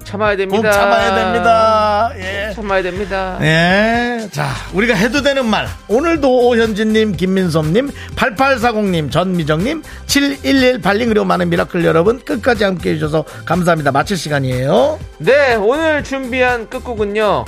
[0.03, 0.61] 참아야 됩니다.
[0.61, 2.11] 꼭 참아야 됩니다.
[2.17, 2.53] 예.
[2.53, 3.37] 참아야 됩니다.
[3.41, 4.27] 예.
[4.31, 5.69] 자, 우리가 해도 되는 말.
[5.87, 13.93] 오늘도 오현진님, 김민섭님, 8840님, 전미정님, 7118님, 그리고 많은 미라클 여러분 끝까지 함께 해주셔서 감사합니다.
[13.93, 14.99] 마칠 시간이에요.
[15.19, 17.45] 네, 오늘 준비한 끝곡은요.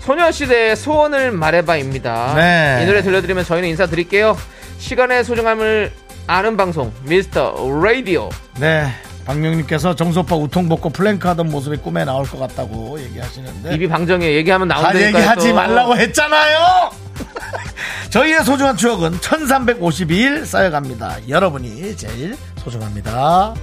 [0.00, 2.34] 소녀시대의 소원을 말해봐입니다.
[2.34, 2.80] 네.
[2.82, 4.36] 이 노래 들려드리면 저희는 인사드릴게요.
[4.78, 5.92] 시간의 소중함을
[6.26, 8.28] 아는 방송 미스터 라디오.
[8.58, 8.86] 네.
[9.26, 13.74] 박명님께서 정수 오빠 웃통 벗고 플랭크 하던 모습이 꿈에 나올 것 같다고 얘기하시는데.
[13.74, 15.06] 입이 방정에 얘기하면 다 나온다니까요.
[15.16, 15.54] 얘기하지 또.
[15.54, 16.90] 말라고 했잖아요.
[18.10, 21.28] 저희의 소중한 추억은 1352일 쌓여갑니다.
[21.28, 23.54] 여러분이 제일 소중합니다.